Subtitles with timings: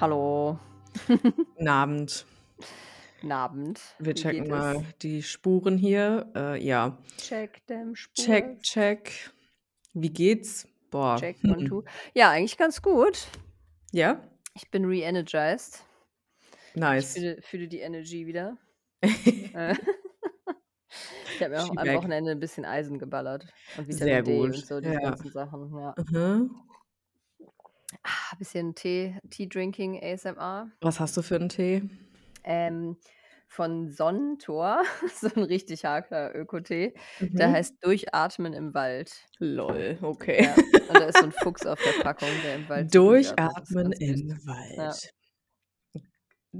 [0.00, 0.58] Hallo.
[1.08, 2.26] Guten Abend.
[3.20, 3.80] Guten Abend.
[3.98, 4.98] Wir Wie checken mal es?
[5.02, 6.30] die Spuren hier.
[6.36, 6.96] Äh, ja.
[7.16, 8.62] Check them Check, Spurs.
[8.62, 9.30] check.
[9.94, 10.68] Wie geht's?
[10.92, 11.16] Boah.
[11.18, 11.82] Check, one, two.
[12.14, 13.26] Ja, eigentlich ganz gut.
[13.90, 14.20] Ja?
[14.54, 15.82] Ich bin re-energized.
[16.96, 17.08] Ich Nice.
[17.08, 18.58] fühle, fühle die Energy wieder.
[19.54, 19.74] Äh,
[21.36, 21.92] ich habe mir auch am.
[21.92, 23.48] Wochenende ein bisschen Eisen geballert.
[23.74, 24.66] Und Sehr Vitamin D und gut.
[24.66, 25.00] so, diese Ja.
[25.00, 25.72] ganzen Sachen.
[25.78, 25.96] Ja.
[25.98, 26.50] Mhm.
[28.02, 30.70] Ah, bisschen Tee, Tea-Drinking ASMR.
[30.82, 31.82] Was hast du für einen Tee?
[32.44, 32.98] Ähm,
[33.48, 34.82] von Sonnentor,
[35.14, 36.94] so ein richtig harter Ökotee.
[37.38, 37.52] Der Mhm.
[37.52, 39.26] heißt Durchatmen im Wald.
[39.40, 40.46] Lol, okay.
[40.46, 44.28] Ja, und da ist so ein Fuchs auf der Packung, der im Wald Durchatmen im.
[44.44, 45.12] Wald.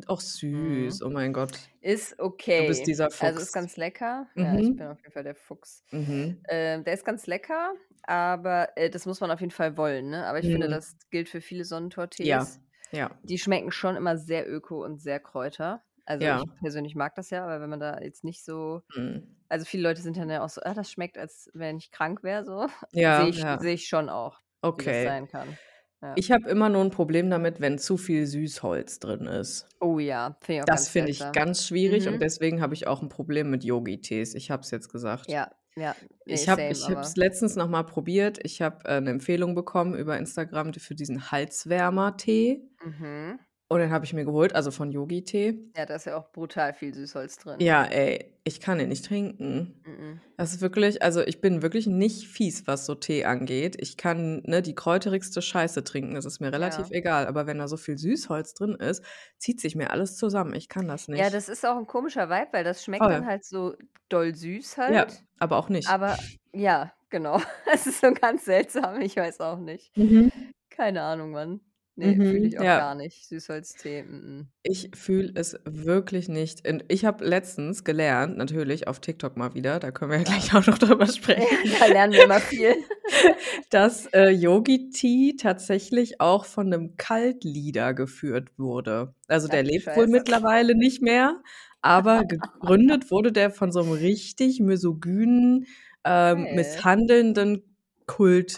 [0.07, 0.91] Auch Mhm.
[0.91, 1.03] süß.
[1.03, 1.53] Oh mein Gott.
[1.81, 2.29] Ist Du
[2.67, 2.83] bist okay.
[2.85, 3.53] dieser Also ist Fuchs.
[3.53, 4.27] ganz lecker.
[4.35, 4.93] Ja, ich bin Mhm.
[4.93, 5.85] auf jeden Fall der Fuchs.
[5.93, 6.41] Mhm.
[6.49, 10.11] Ähm, der ist ganz lecker, aber äh, das muss man auf jeden Fall wollen.
[10.11, 10.27] Ne?
[10.27, 10.73] Aber ich finde, Mhm.
[10.73, 11.67] das gilt für viele Ja.
[11.67, 12.61] Sonnentor-Tees.
[12.93, 13.11] Ja.
[13.23, 15.83] Die schmecken schon immer sehr öko und sehr Kräuter.
[16.07, 16.43] Also Ja.
[16.43, 19.37] ich persönlich mag das ja, aber wenn man da jetzt nicht so, Mhm.
[19.49, 22.23] also viele Leute sind dann ja auch so, ah, das schmeckt, als wenn ich krank
[22.23, 22.67] wäre, so.
[22.93, 23.59] Ja, Sehe ich, ja.
[23.59, 25.05] sehe ich schon auch, wie das Okay.
[25.07, 25.59] sein kann.
[26.05, 26.15] Ja.
[26.17, 29.69] Ich habe immer nur ein Problem damit, wenn zu viel Süßholz drin ist.
[29.81, 32.21] Oh ja, finde ich auch Das finde ich ganz schwierig und Mhm.
[32.21, 34.35] deswegen habe ich auch ein Problem mit Yogi-Tees.
[34.35, 35.29] Ich habe es jetzt gesagt.
[35.29, 35.97] Ja, ja,
[36.27, 38.39] nee, Ich habe es letztens noch mal probiert.
[38.45, 43.39] Ich habe, äh, 'ne Empfehlung bekommen über Instagram für diesen Halswärmer-Tee mhm.
[43.69, 45.71] Und den habe ich mir geholt, also von Yogi-Tee.
[45.77, 47.57] Ja, da ist ja auch brutal viel Süßholz drin.
[47.61, 49.81] Ja, ey, ich kann den nicht trinken.
[49.87, 50.21] Mhm.
[50.37, 53.77] Das ist wirklich also, ich bin wirklich nicht fies, was so Tee angeht.
[53.81, 56.97] Ich kann, ne, die kräuterigste Scheiße trinken, das ist mir relativ Ja.
[56.99, 59.03] egal, aber wenn da so viel Süßholz drin ist,
[59.39, 60.55] zieht sich mir alles zusammen.
[60.55, 61.35] Ich kann das Ja, nicht.
[61.35, 63.27] das ist auch ein komischer Vibe, weil das schmeckt dann Voll.
[63.31, 63.75] halt so
[64.11, 65.23] doll süß Ja, halt.
[65.39, 65.89] aber auch nicht.
[65.89, 66.17] Aber
[66.53, 67.41] ja, genau.
[67.73, 69.97] Es ist so ganz seltsam, ich weiß auch nicht.
[69.97, 70.31] Mhm.
[70.71, 71.61] Keine Ahnung, Mann.
[71.99, 72.75] Ne, fühle Mhm, ich auch ja.
[72.75, 73.27] gar nicht.
[73.29, 74.49] Süßholztee, mm.
[74.67, 76.67] Ich fühle es wirklich nicht.
[76.67, 80.55] Und ich habe letztens gelernt, natürlich auf TikTok mal wieder, da können wir ja gleich
[80.55, 82.77] auch noch drüber sprechen, Ja, da lernen wir immer viel.
[83.71, 89.15] dass, äh, Yogi Tea tatsächlich auch von 'nem Cult-Leader geführt wurde.
[89.29, 90.09] Also, Ach der lebt wohl Scheiße.
[90.09, 91.43] mittlerweile nicht mehr,
[91.83, 95.67] aber gegründet wurde der von so 'nem richtig misogynen,
[96.05, 96.49] ähm, Geil.
[96.51, 97.74] misshandelnden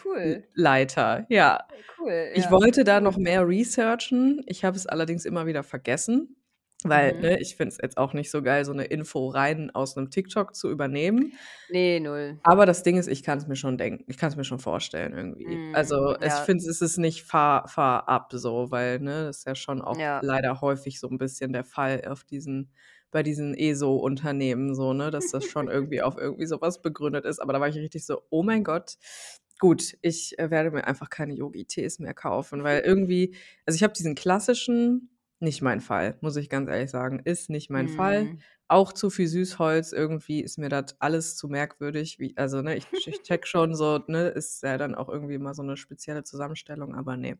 [0.04, 0.46] Cool.
[0.54, 1.26] Kultleiter.
[1.28, 1.60] Ja.
[1.88, 3.18] Cool, Ich ja, wollte da noch cool.
[3.18, 4.42] mehr researchen.
[4.46, 6.36] Ich habe es allerdings immer wieder vergessen,
[6.84, 7.20] weil, Mhm.
[7.20, 10.10] ne, ich finde es jetzt auch nicht so geil, so 'ne Info rein aus 'nem
[10.10, 11.38] TikTok zu übernehmen.
[11.68, 12.38] Ne, null.
[12.44, 14.04] Aber das Ding ist, ich kann's mir schon denken.
[14.08, 15.64] Ich kann's mir schon vorstellen irgendwie.
[15.64, 16.44] Mhm, Also, ich ja.
[16.44, 19.98] finde, es ist nicht far far up so, weil, ne, das ist ja schon auch
[19.98, 20.20] Ja.
[20.20, 22.72] leider häufig so 'n bisschen der Fall auf diesen
[23.16, 27.38] bei diesen ESO-Unternehmen so, ne, dass das schon irgendwie auf irgendwie so was begründet ist.
[27.40, 28.96] Aber da war ich richtig so: „Oh mein Gott,
[29.58, 33.34] gut, ich, äh, werde mir einfach keine Yogi-Tees mehr kaufen“, weil irgendwie
[33.64, 35.08] also, ich habe diesen klassischen
[35.40, 38.24] nicht mein Fall, muss ich ganz ehrlich sagen, ist nicht mein Fall.
[38.24, 38.38] Mhm.
[38.68, 42.86] Auch zu viel Süßholz, irgendwie ist mir das alles zu merkwürdig, wie also, ne, ich
[43.06, 46.94] ich checke schon so, ne, ist ja dann auch irgendwie immer so 'ne spezielle Zusammenstellung,
[46.94, 47.38] aber ne.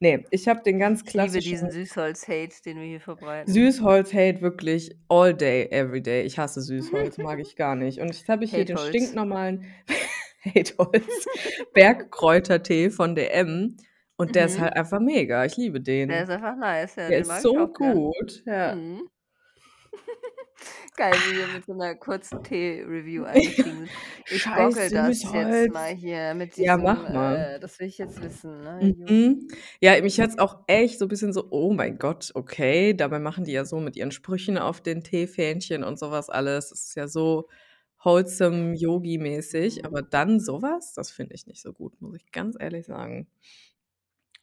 [0.00, 3.52] Ne, ich habe den ganz Ich liebe diesen klassischen Süßholz-Hate, den wir hier verbreiten.
[3.52, 6.22] Süßholz-Hate wirklich all day, every day.
[6.22, 8.00] Ich hasse Süßholz, mag ich gar nicht.
[8.00, 9.64] Und jetzt habe ich hier den stinknormalen
[10.44, 11.26] Hateholz
[11.72, 13.76] Bergkräutertee von DM
[14.18, 14.60] und der ist Mhm.
[14.60, 15.44] halt einfach mega.
[15.46, 16.24] Ich liebe Der den.
[16.24, 18.02] ist einfach nice, ja, Der ist so gern.
[18.08, 18.82] gut, ja.
[18.82, 19.08] Mhm.
[20.96, 23.92] Geil, wie wir mit so 'ner kurzen Tee-Review eingestiegen sind.
[24.28, 25.70] Ich gockel das jetzt Süßholz.
[25.70, 27.46] mal hier mit Ja, diesem, mach mal.
[27.46, 28.94] äh das will ich jetzt wissen, ne?
[29.02, 29.48] Mhm.
[29.80, 33.52] Ja, mich hat's auch echt so bisschen so: „Oh mein Gott, okay.“ Dabei machen die
[33.52, 36.70] ja so mit ihren Sprüchen auf den Teefähnchen und so was alles.
[36.70, 37.48] Das ist ja so
[38.04, 40.08] wholesome, Yogi-mäßig, aber Mhm.
[40.08, 43.26] dann so was, das finde ich nicht so gut, muss ich ganz ehrlich sagen.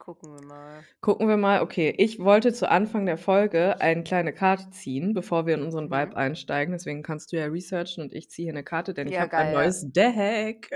[0.01, 0.87] Gucken wir mal.
[1.03, 1.61] Gucken wir mal.
[1.61, 5.91] Okay, ich wollte zu Anfang der Folge eine kleine Karte ziehen, bevor wir in unseren
[5.91, 6.17] Vibe Mhm.
[6.17, 6.72] einsteigen.
[6.73, 9.34] Deswegen kannst du ja researchen und ich ziehe hier 'ne Karte, denn ich Ja, habe
[9.37, 10.70] ein neues Deck.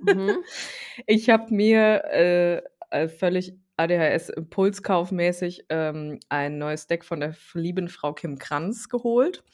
[0.00, 0.44] Mhm.
[1.06, 8.12] Ich habe mir, äh, äh, völlig ADHS-impulskaufmäßig, ähm, ein neues Deck von der lieben Frau
[8.14, 9.44] Kim Kranz geholt.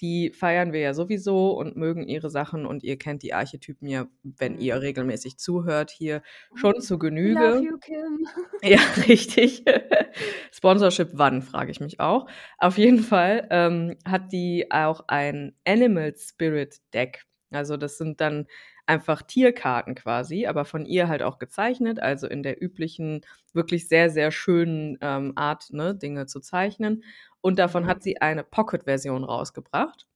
[0.00, 4.06] Die feiern wir ja sowieso und mögen ihre Sachen und ihr kennt die Archetypen ja,
[4.22, 4.80] wenn ihr Mhm.
[4.80, 6.22] regelmäßig zuhört, hier
[6.54, 7.62] schon zu Love Genüge.
[7.62, 8.26] you, Kim.
[8.62, 9.64] Ja, richtig.
[10.52, 12.26] Sponsorship wann, frage ich mich auch.
[12.58, 17.24] Auf jeden Fall, ähm, hat die auch ein Animal Spirit Deck.
[17.50, 18.46] Also, das sind dann
[18.90, 23.22] einfach Tierkarten quasi, aber von ihr halt auch gezeichnet, also in der üblichen,
[23.54, 27.04] wirklich sehr, sehr schönen, ähm, Art, ne, Dinge zu zeichnen.
[27.42, 27.88] Und davon Mhm.
[27.88, 30.06] hat sie eine Pocket-Version rausgebracht.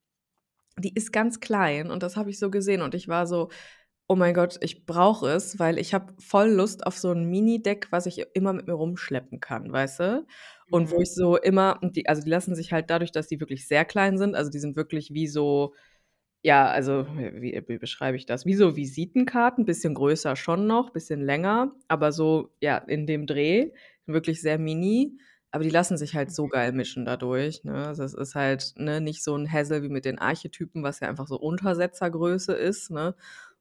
[0.79, 3.51] Die ist ganz klein und das habe ich so gesehen und ich war so:
[4.09, 7.89] „Oh mein Gott, ich brauche es“, weil ich habe voll Lust auf so 'n Mini-Deck,
[7.93, 10.27] was ich immer mit mir rumschleppen kann, weißt du?
[10.71, 11.03] Und wo Mhm.
[11.03, 14.19] ich so immer die also, die lassen sich halt dadurch, dass die wirklich sehr klein
[14.19, 15.75] sind also, die sind wirklich wie so
[16.45, 18.47] ja, also, wie wie beschreibe ich das?
[18.47, 23.73] Wie so Visitenkarten, bisschen größer schon noch, bisschen länger, aber so, ja, in dem Dreh,
[24.07, 25.19] wirklich sehr mini,
[25.53, 26.51] aber die lassen sich halt so Mhm.
[26.51, 27.87] geil mischen dadurch, ne?
[27.89, 31.09] Also, es ist halt, ne, nicht so 'n Hassel wie mit den Archetypen, was ja
[31.09, 33.15] einfach so Untersetzergröße ist, ne?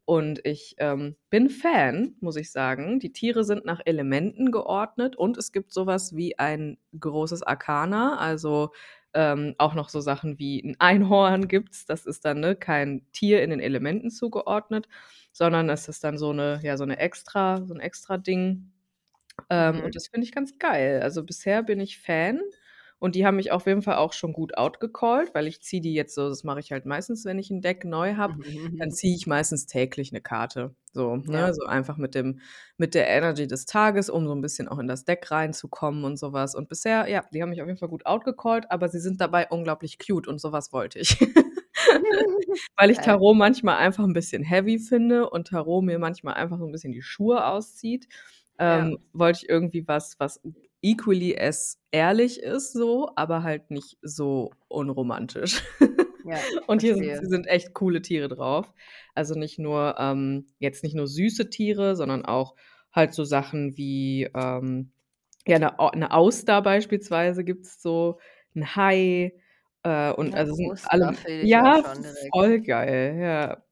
[0.05, 2.99] Und ich, ähm, bin Fan, muss ich sagen.
[2.99, 8.17] Die Tiere sind nach Elementen geordnet und es gibt so was wie ein großes Arkana,
[8.17, 8.71] also,
[9.15, 11.85] ähm, auch noch so Sachen wie 'n Einhorn gibt's.
[11.85, 14.87] Das ist dann, ne, kein Tier in den Elementen zugeordnet,
[15.31, 18.71] sondern es ist dann so 'ne ja, so 'ne extra so 'n Extrading.
[19.51, 19.83] Ähm, Mhm.
[19.83, 21.01] und das finde ich ganz geil.
[21.03, 22.41] Also, bisher bin ich Fan
[23.03, 25.93] und die haben mich auf jeden Fall auch schon gut outgecallt, weil ich ziehe die
[25.93, 28.35] jetzt so das mache ich halt meistens, wenn ich 'n Deck neu habe,
[28.79, 31.27] dann ziehe ich meistens täglich 'ne Karte, so, Ja.
[31.27, 31.53] ne?
[31.53, 32.39] So einfach mit dem
[32.77, 36.17] mit der Energy des Tages, um so 'n bisschen auch in das Deck reinzukommen und
[36.17, 36.55] so was.
[36.55, 39.47] Und bisher ja, die haben mich auf jeden Fall gut outgecallt, aber sie sind dabei
[39.49, 41.17] unglaublich cute und so was wollte ich.
[42.77, 43.01] Weil ich.
[43.01, 46.93] Tarot manchmal einfach 'n bisschen heavy finde und Tarot mir manchmal einfach so 'n bisschen
[46.93, 48.07] die Schuhe auszieht,
[48.61, 48.87] Ja.
[48.87, 50.41] ähm, wollte ich irgendwie was, was
[50.81, 55.63] equally as ehrlich ist so, aber halt nicht so unromantisch.
[56.23, 58.73] Ja, Und hier sind sind echt coole Tiere drauf.
[59.15, 62.55] Also, nicht nur ähm, jetzt nicht nur süße Tiere, sondern auch
[62.93, 64.91] halt so Sachen wie, ähm,
[65.47, 68.19] ja, 'ne Au 'ne Auster beispielsweise gibt's so,
[68.55, 69.33] 'n Hai,
[69.83, 71.11] äh, und 'Ne also, sind alle
[71.41, 71.83] ja,
[72.31, 73.63] voll geil, ja.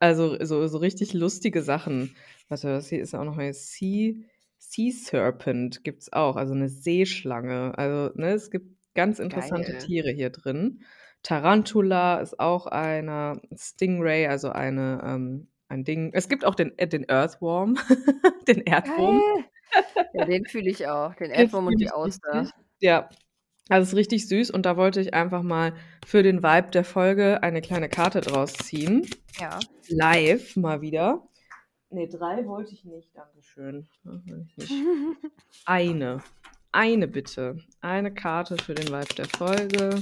[0.00, 2.16] Also, so so richtig lustige Sachen.
[2.48, 4.14] Warte, das hier ist auch noch mal Sea
[4.58, 7.76] Sea Serpent gibt's auch, also 'ne Seeschlange.
[7.76, 9.80] Also, ne, es gibt ganz interessante Geil.
[9.80, 10.82] Tiere hier drin.
[11.22, 16.86] Tarantula ist auch einer, Stingray, also eine ähm, ein Ding es gibt auch den äh,
[16.86, 17.76] den Earthworm,
[18.48, 19.20] den Erdwurm.
[19.20, 19.44] Geil.
[20.14, 22.50] Ja, den fühle ich auch, den Erdwurm und die Auster.
[22.80, 23.08] Ja,
[23.70, 25.74] also, ist richtig süß und da wollte ich einfach mal
[26.06, 29.06] für den Vibe der Folge eine kleine Karte draus ziehen.
[29.40, 29.58] Ja.
[29.88, 31.26] Live mal wieder.
[31.94, 33.86] Ne, 3 wollte ich nicht, dankeschön.
[34.02, 34.72] Ne, will ich nicht.
[35.64, 36.22] Eine.
[36.72, 37.56] Eine bitte.
[37.80, 40.00] Eine Karte für den Vibe der Folge.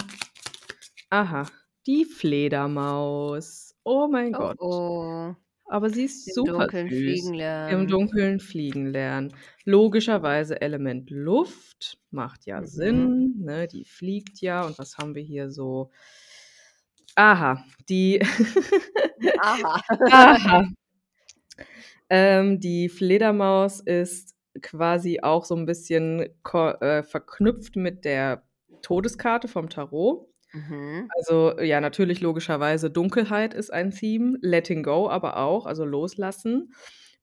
[1.11, 1.44] Aha,
[1.87, 3.75] die Fledermaus.
[3.85, 4.56] Oh mein Oh, Gott.
[4.61, 5.35] oh.
[5.67, 6.99] Aber sie ist Im super Dunkeln süß.
[6.99, 7.89] fliegen Im lernen.
[7.89, 9.35] Dunkeln fliegen lernen.
[9.65, 12.67] Logischerweise Element Luft, macht ja Mhm.
[12.67, 13.69] Sinn, ne?
[13.69, 15.91] Die fliegt ja und was haben wir hier so?
[17.17, 18.21] Aha, die
[19.41, 19.83] Aha.
[20.11, 20.65] Aha.
[22.10, 26.20] Ähm, die Fledermaus ist quasi auch so 'n bisschen
[26.54, 28.44] äh, verknüpft mit der
[28.82, 30.28] Todeskarte vom Tarot.
[30.54, 31.12] Mhm.
[31.16, 36.75] Also, ja, natürlich logischerweise Dunkelheit ist ein Theme, Letting Go aber auch, also Loslassen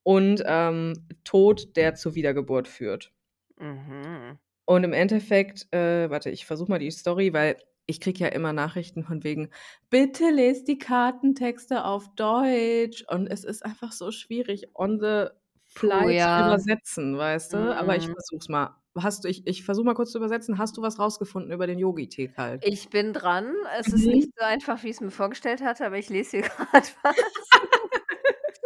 [0.04, 0.94] und, ähm,
[1.24, 3.12] Tod, der zur Wiedergeburt führt.
[3.58, 4.38] Mhm.
[4.68, 7.56] Und im Endeffekt äh, warte, ich versuche mal die Story, weil
[7.90, 9.50] ich kriege ja immer Nachrichten von wegen:
[9.90, 15.26] „Bitte lest die Kartentexte auf Deutsch.“ Und es ist einfach so schwierig, on the
[15.64, 16.36] fly zu ja.
[16.36, 17.70] übersetzen, weißt du?
[17.72, 18.12] Aber ich Mhm.
[18.12, 18.76] versuche es mal.
[18.98, 20.58] Hast du ich ich versuche mal kurz zu übersetzen.
[20.58, 22.62] Hast du was rausgefunden über den Yogi-Tee kalt?
[22.62, 23.54] Ich bin dran.
[23.78, 24.12] Es ist Mhm.
[24.12, 27.50] nicht so einfach, wie ich's mir vorgestellt hatte, aber ich lese hier grad was.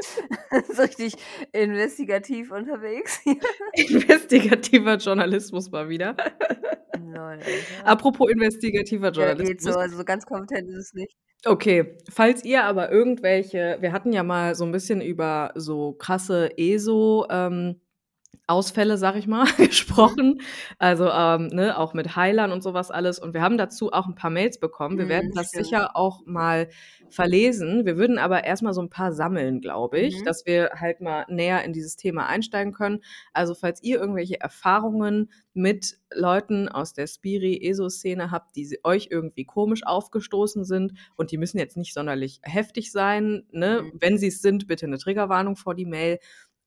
[0.74, 1.14] So richtig
[1.52, 3.20] investigativ unterwegs.
[3.74, 6.16] Investigativer Journalismus mal wieder.
[7.16, 7.46] Alter.
[7.84, 9.70] Apropos investigativer Ja, geht so.
[9.70, 9.76] Journalismus.
[9.76, 11.14] Also, so ganz kompetent ist es nicht.
[11.46, 16.50] Okay, falls ihr aber irgendwelche wir hatten ja mal so 'n bisschen über so krasse
[16.56, 17.80] ESO, ähm,
[18.46, 20.40] Ausfälle, sage ich mal, gesprochen.
[20.78, 23.18] Also, ähm, ne, auch mit Heilern und so was alles.
[23.18, 24.98] Und wir haben dazu auch 'n paar Mails bekommen.
[24.98, 25.54] Wir werden Mhm, das stimmt.
[25.54, 26.68] sicher auch mal
[27.08, 27.86] verlesen.
[27.86, 30.24] Wir würden aber erst mal so 'n paar sammeln, glaube ich, Mhm.
[30.24, 33.02] dass wir halt mal näher in dieses Thema einsteigen können.
[33.32, 39.86] Also, falls ihr irgendwelche Erfahrungen mit Leuten aus der Spiri-ESO-Szene habt, die euch irgendwie komisch
[39.86, 43.84] aufgestoßen sind und die müssen jetzt nicht sonderlich heftig sein, ne?
[43.84, 43.92] Mhm.
[43.92, 46.18] Wenn sie's sind, bitte 'ne Triggerwarnung vor die Mail,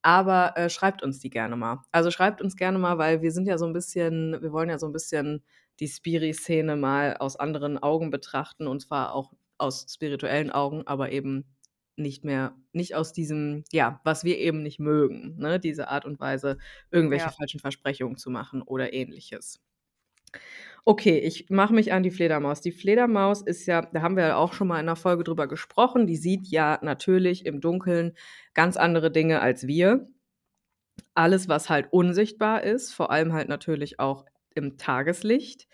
[0.08, 1.82] aber, äh, schreibt uns die gerne mal.
[1.92, 4.80] Also, schreibt uns gerne mal, weil wir sind ja so 'n bisschen wir wollen ja
[4.80, 5.44] so 'n bisschen
[5.82, 11.56] die Spiri-Szene mal aus anderen Augen betrachten und zwar auch aus spirituellen Augen, aber eben
[11.98, 15.60] nicht mehr nicht aus diesem ja, was wir eben nicht mögen, ne?
[15.60, 16.58] Diese Art und Weise,
[16.92, 17.38] irgendwelche Ja.
[17.38, 19.60] falschen Versprechungen zu machen oder Ähnliches.
[20.90, 22.62] Okay, ich mache mich an die Fledermaus.
[22.62, 25.46] Die Fledermaus ist ja da haben wir ja auch schon mal in 'ner Folge drüber
[25.46, 28.14] gesprochen, die sieht ja natürlich im Dunkeln
[28.54, 30.08] ganz andere Dinge als wir.
[31.16, 34.26] Alles, was halt unsichtbar ist, vor allem halt natürlich auch
[34.56, 35.68] im Tageslicht.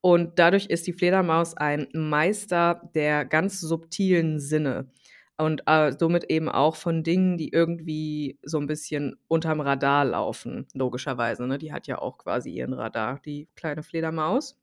[0.00, 4.90] Und dadurch ist die Fledermaus ein Meister der ganz subtilen Sinne
[5.38, 10.66] und, äh, somit eben auch von Dingen, die irgendwie so 'n bisschen unterm Radar laufen,
[10.74, 11.58] logischerweise, ne?
[11.58, 14.54] Die hat ja auch quasi ihren Radar, die kleine Fledermaus.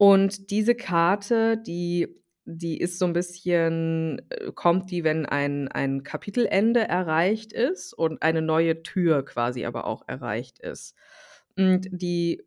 [0.00, 2.08] Und diese Karte, die
[2.50, 8.22] die ist so 'n bisschen äh, kommt die, wenn ein ein Kapitelende erreicht ist und
[8.22, 10.94] eine neue Tür quasi aber auch erreicht ist.
[11.58, 12.42] Und die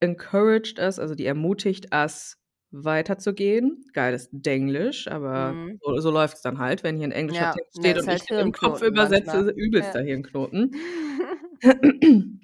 [0.00, 2.36] encouraged us, also die ermutigt us,
[2.72, 3.84] weiterzugehen.
[3.94, 5.80] Geiles Denglisch, aber Mhm.
[5.80, 8.22] so so läuft's dann halt, wenn hier 'n englischer Ja, Text steht und ich halt
[8.26, 9.42] den im Kopf Hirnknoten manchmal.
[9.42, 10.02] übersetze, übelster Ja.
[10.02, 10.74] Hirnknoten.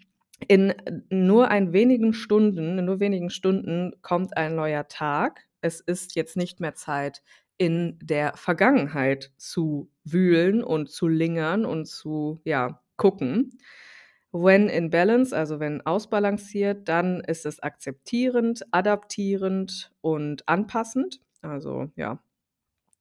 [0.49, 0.75] In
[1.11, 5.47] nur ein wenigen Stunden in nur wenigen Stunden kommt ein neuer Tag.
[5.63, 7.23] Es ist jetzt nicht mehr Zeit,
[7.59, 13.59] in der Vergangenheit zu wühlen und zu lingern und zu, ja, gucken.
[14.37, 21.21] When in balance, also wenn ausbalanciert, dann ist es akzeptierend, adaptierend und anpassend.
[21.41, 22.19] Also, ja.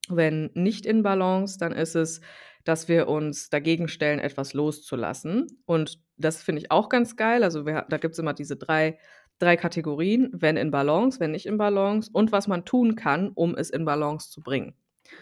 [0.09, 2.21] Wenn nicht in Balance, dann ist es,
[2.65, 5.47] dass wir uns dagegen stellen, etwas loszulassen.
[5.65, 7.43] Und das finde ich auch ganz geil.
[7.43, 8.99] Also, wir da gibt's immer diese 3
[9.39, 13.55] 3 Kategorien: wenn in Balance, wenn nicht in Balance und was man tun kann, um
[13.55, 14.75] es in Balance zu bringen.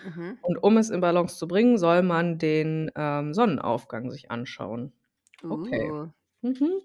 [0.04, 0.40] Mhm.
[0.42, 4.94] Und um es in Balance zu bringen, soll man den, ähm, Sonnenaufgang sich anschauen.
[5.50, 5.94] Okay.
[6.44, 6.82] Mhm.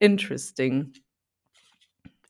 [0.00, 0.94] Interesting.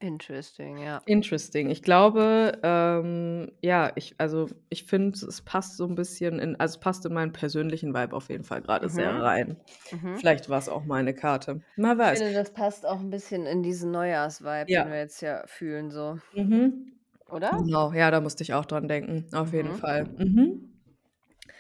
[0.01, 1.05] Interesting, ja.
[1.07, 1.69] Interesting.
[1.69, 6.77] Ich glaube, ähm, ja, ich also, ich finde, es passt so 'n bisschen in also,
[6.77, 9.21] es passt in meinen persönlichen Vibe auf jeden Fall sehr Mhm.
[9.21, 9.59] rein.
[9.93, 10.23] Mhm.
[10.23, 11.63] Vielleicht war's auch meine Karte.
[11.99, 12.21] Ich weiß.
[12.21, 14.85] finde, das passt auch 'n bisschen in diesen Neujahrs-Vibe, Ja.
[14.85, 16.19] den wir jetzt ja fühlen so.
[16.33, 17.01] Mhm.
[17.29, 17.53] Oder?
[17.53, 19.75] Genau, ja, da musste ich auch dran denken, auf jeden Mhm.
[19.75, 20.07] Fall.
[20.19, 20.81] Mhm.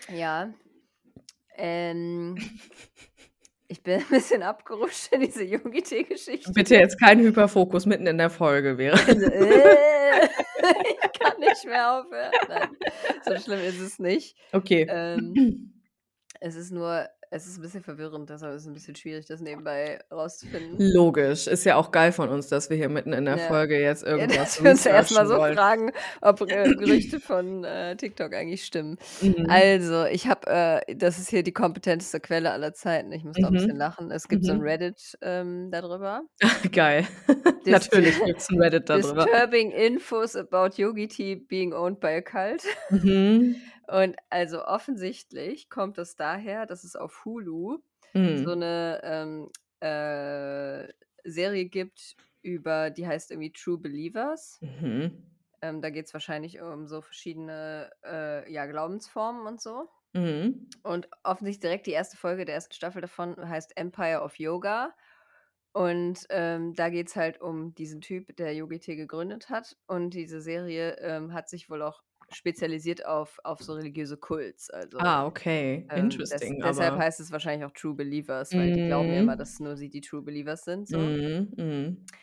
[0.08, 0.52] Ja.
[1.56, 2.36] Ähm,
[3.74, 6.52] ich bin 'n bisschen abgerutscht in diese Yogi-Tee-Geschichte.
[6.52, 10.28] Bitte jetzt kein Hyperfokus mitten in der Folge wäre Also, äh,
[11.02, 12.30] ich kann nicht mehr aufhören.
[12.48, 12.68] Nein,
[13.24, 14.36] so schlimm ist es nicht.
[14.52, 14.86] Okay.
[14.88, 15.82] Ähm,
[16.40, 19.40] es ist nur es ist 'n bisschen verwirrend, deshalb ist es 'n bisschen schwierig, das
[19.40, 20.86] nebenbei rauszufinden.
[20.94, 21.46] Logisch.
[21.46, 23.38] Ist ja auch geil von uns, dass wir hier mitten in der Ja.
[23.38, 27.20] Folge jetzt Ja, irgendwas dass wir uns erst mal researchen so fragen, ob, äh, Gerüchte
[27.20, 28.98] von, äh, TikTok eigentlich stimmen.
[29.20, 29.44] Mhm.
[29.48, 30.46] Also, ich habe
[30.86, 33.12] äh, das ist hier die kompetenteste Quelle aller Zeiten.
[33.12, 33.78] Ich muss da 'n bisschen Mhm.
[33.78, 34.10] lachen.
[34.12, 34.62] Es gibt so 'n Mhm.
[34.62, 36.24] Reddit, ähm, da drüber.
[36.72, 37.06] Geil.
[37.66, 39.28] Natürlich gibt's 'n Reddit da drüber.
[39.28, 42.64] Disturbing infos about Yogi Tea being owned by a cult.
[42.90, 43.73] Mhm.
[43.88, 47.78] Und also, offensichtlich kommt das daher, dass es auf Hulu
[48.32, 48.54] so Mhm.
[48.54, 49.50] 'ne, ähm,
[49.80, 50.92] äh,
[51.24, 54.60] Serie gibt über die heißt irgendwie True Believers.
[54.62, 55.34] Mhm.
[55.62, 59.88] Ähm, da geht's wahrscheinlich um so verschiedene, äh, ja, Glaubensformen und so.
[60.14, 60.74] Mhm.
[60.84, 62.16] Und offensichtlich direkt die 1.
[62.16, 62.74] Folge der 1.
[62.74, 64.94] Staffel davon heißt Empire of Yoga.
[65.74, 69.76] Und, ähm, da geht's halt um diesen Typ, der Yogi Tee gegründet hat.
[69.88, 74.70] Und diese Serie, ähm, hat sich wohl auch spezialisiert auf auf so religiöse Kults.
[74.70, 75.90] Also, Ah, okay.
[75.90, 79.36] ähm, Interesting, deshalb aber heißt es wahrscheinlich auch True Believers, weil die glauben ja immer,
[79.36, 79.38] Mhm.
[79.38, 81.12] dass nur sie die True Believers sind so.
[81.16, 82.14] Mhm, mhm.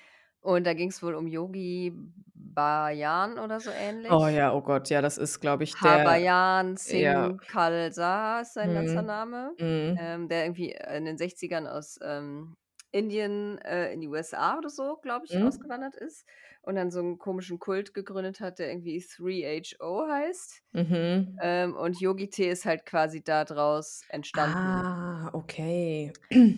[0.41, 1.93] Und da ging's wohl um Yogi
[2.33, 3.71] Bhajan oder so
[4.07, 4.27] Oh ähnlich.
[4.27, 7.31] ja, oh Gott, ja, das ist, glaube ich, der Havajan ja.
[7.31, 9.03] Singh Khalsa ist sein ganzer Mhm.
[9.03, 9.91] Name, Mhm.
[9.95, 12.57] ähm, der irgendwie in den 60ern aus, ähm,
[12.91, 16.25] Indien, äh, in die USA oder so, glaube ich, ausgewandert ist
[16.61, 20.63] und dann so 'n komischen Kult gegründet hat, der irgendwie 3HO heißt.
[20.73, 21.41] Mhm.
[21.41, 24.83] Ähm, und Yogi Tee ist halt quasi da draus entstanden.
[24.93, 26.13] Ah, okay.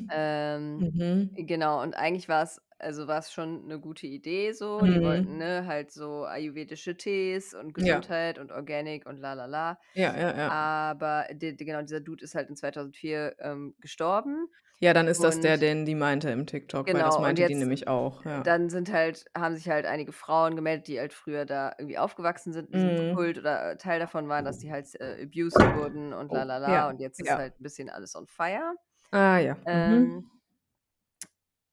[0.10, 1.30] Ähm, Mhm.
[1.36, 4.88] genau, und eigentlich war's also, war's schon 'ne gute Idee so.
[4.88, 5.38] Die wollten, Mhm.
[5.38, 8.04] ne, halt so ayurvedische Tees und Ja.
[8.04, 9.80] Gesundheit und Organic und la la la.
[9.96, 10.50] Ja, ja, ja.
[10.50, 14.50] Aber d d genau, dieser Dude ist halt in 2004, ähm, gestorben.
[14.84, 17.38] Ja, dann ist das der, Und den die meinte im TikTok, weil das Genau, und
[17.38, 18.50] meinte die jetzt nämlich auch, ja.
[18.50, 22.54] dann sind halt haben sich halt einige Frauen gemeldet, die halt früher da irgendwie aufgewachsen
[22.54, 23.04] sind Mhm.
[23.14, 26.46] Kult oder, äh, Teil davon waren, dass die halt, äh, abused wurden und la Oh,
[26.46, 26.90] la la.
[26.90, 27.38] ja, Und jetzt ist ja.
[27.38, 28.76] halt 'n bisschen alles on fire.
[29.12, 30.14] Ah ja, mhm.
[30.14, 30.30] Ähm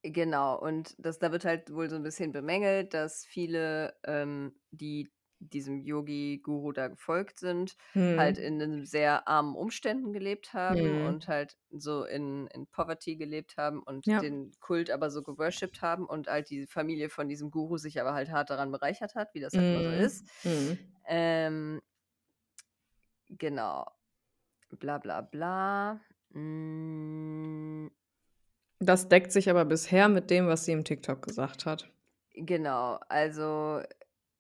[0.05, 5.13] genau, und das da wird halt wohl so 'n bisschen bemängelt, dass viele, ähm, die
[5.41, 7.77] diesem Yogi-Guru da gefolgt sind,
[8.17, 8.41] halt Mhm.
[8.41, 10.99] in 'nen sehr armen Umständen gelebt haben Mhm.
[10.99, 14.23] und halt so in in Poverty gelebt haben und Ja.
[14.23, 18.15] den Kult aber so geworshipped haben und halt die Familie von diesem Guru sich aber
[18.15, 20.07] halt hart daran bereichert hat, wie das halt immer so Mhm.
[20.07, 20.27] ist.
[20.45, 21.01] Mhm.
[21.09, 21.81] Ähm
[23.39, 23.87] genau.
[24.81, 26.01] Bla bla bla.
[26.35, 27.91] Hm
[28.83, 31.91] Das deckt sich aber bisher mit dem, was sie im TikTok gesagt hat.
[32.35, 33.83] Genau, also,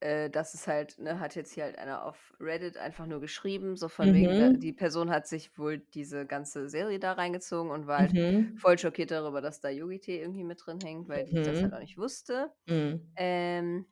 [0.01, 3.77] äh, das ist halt ne, hat jetzt hier halt einer auf Reddit einfach nur geschrieben,
[3.77, 4.61] so von wegen, Mhm.
[4.61, 8.55] die Person hat sich wohl diese ganze Serie da reingezogen und war halt Mhm.
[8.55, 11.79] voll schockiert darüber, dass da Yogi-Tee irgendwie mit drin hängt, weil die das halt auch
[11.79, 11.81] Mhm.
[11.81, 12.53] nicht wusste.
[12.67, 13.17] Mhm.
[13.17, 13.87] Ähm,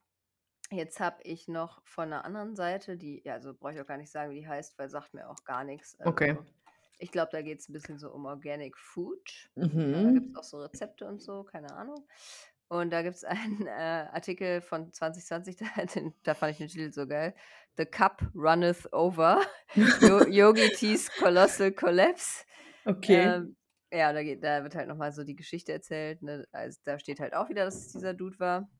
[0.71, 3.99] jetzt habe ich noch von 'ner anderen Seite, die ja, also brauche ich auch gar
[3.99, 5.65] nicht sagen, wie die heißt, weil sagt mir auch gar.
[6.07, 6.38] Okay.
[6.38, 6.47] Also,
[6.99, 9.50] ich glaube, da geht's 'n bisschen so um Organic Food.
[9.91, 10.38] Da Mhm.
[10.38, 12.07] auch so Rezepte und so, keine Ahnung.
[12.68, 13.70] Und da gibt's einen, äh,
[14.12, 17.34] Artikel von 2020, da den da fand ich den Titel so geil:
[17.76, 19.40] „The Cup Runneth Over.
[19.98, 22.44] Yo Yogi Tea's Colossal Collapse.“
[22.87, 23.34] Okay.
[23.34, 23.56] Ähm,
[23.92, 26.46] ja, da geht da wird halt noch mal so die Geschichte erzählt, ne?
[26.52, 28.70] Also, da steht halt auch wieder, dass es dieser Dude war.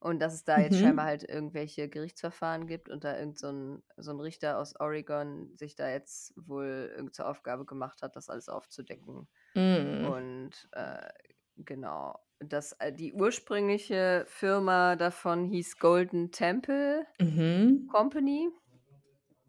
[0.00, 1.06] Und dass es da jetzt scheinbar Mhm.
[1.06, 5.76] halt irgendwelche Gerichtsverfahren gibt und da irgend so 'n so 'n Richter aus Oregon sich
[5.76, 9.28] da jetzt wohl irgend zur Aufgabe gemacht hat, das alles aufzudecken.
[9.56, 10.14] Mhm.
[10.14, 11.08] Und, äh,
[11.56, 17.88] genau, dass, äh, die ursprüngliche Firma davon hieß Golden Temple Mhm.
[17.90, 18.48] Company.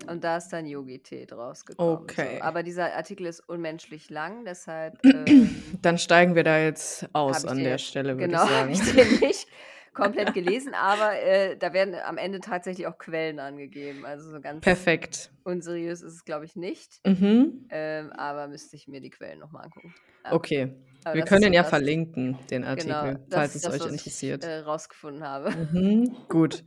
[0.08, 2.14] Und da ist dann Yogi-Tee draus gekommen, so.
[2.14, 2.40] Okay.
[2.42, 7.58] Aber dieser Artikel ist unmenschlich lang, deshalb, ähm Dann steigen wir da jetzt aus an
[7.58, 8.74] den der Stelle, würde genau, ich habe sagen.
[8.74, 9.48] ich den nicht
[9.94, 14.06] komplett gelesen, aber, äh, da werden am Ende tatsächlich auch Quellen angegeben.
[14.06, 15.32] Also, so ganz Perfekt.
[15.44, 17.00] unseriös ist es, glaube ich, nicht.
[17.08, 17.68] Mhm.
[17.70, 19.96] Ähm, aber müsste ich mir die Quellen noch mal angucken.
[20.26, 20.34] Ja.
[20.34, 20.76] Okay.
[21.06, 23.80] Aber Wir können so ja das verlinken, den genau, Artikel, das falls es das, euch
[23.82, 24.44] was ich, interessiert.
[24.44, 25.52] äh, rausgefunden habe.
[25.52, 26.64] Mhm, gut.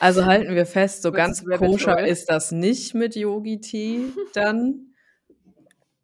[0.00, 4.94] Also, halten wir fest, so ganz koscher ist das nicht mit Yogi-Tee dann.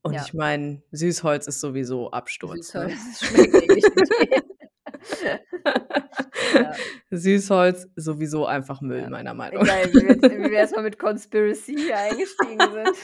[0.03, 0.23] Und Ja.
[0.27, 2.91] ich meine, Süßholz ist sowieso Absturz, ne?
[2.91, 4.43] Süßholz schmeckt ähnlich wie Tee.
[6.55, 6.73] Ja.
[7.11, 9.11] Süßholz sowieso einfach Müll, Ja.
[9.11, 12.97] meiner Meinung Geil, wie wir jetzt wie wir erst mal mit Conspiracy hier eingestiegen sind.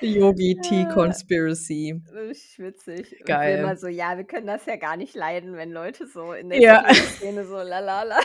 [0.00, 0.92] Yogi-Tea Ah.
[0.92, 2.00] Conspiracy.
[2.12, 3.12] Richtig witzig.
[3.12, 3.58] Und wir Geil.
[3.60, 6.60] immer so: „Ja, wir können das ja gar nicht leiden, wenn Leute so in der
[6.60, 6.82] Ja.
[6.82, 8.18] Teeszene so la la la.“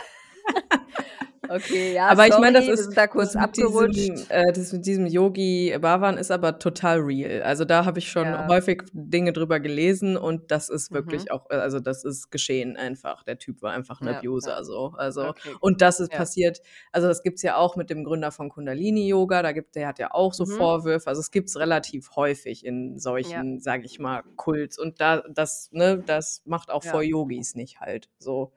[1.50, 4.28] Okay, ja, Aber ich sorry, meine, das ist da das kurz mit diesem abgerutscht.
[4.30, 7.42] äh, das mit diesem Yogi Bhavan ist aber total real.
[7.42, 8.48] Also, da habe ich schon Ja.
[8.48, 10.90] häufig Dinge drüber gelesen und das ist Mhm.
[10.92, 13.24] wirklich auch äh, also, das ist geschehen einfach.
[13.24, 14.48] Der Typ war einfach 'n Ja, ja.
[14.48, 14.94] Abuser so.
[14.96, 15.60] Also Okay.
[15.60, 16.14] und das ist Ja.
[16.14, 16.60] passiert
[16.92, 19.98] also, das gibt's ja auch mit dem Gründer von Kundalini Yoga, da gibt der hat
[19.98, 20.68] ja auch so Mhm.
[20.68, 21.08] Vorwürfe.
[21.08, 23.42] Also, es gibt's relativ häufig in Ja.
[23.42, 27.02] solchen, sage ich mal, Kults und da das ne, das macht auch vor Ja.
[27.02, 28.52] Yogis nicht halt, so.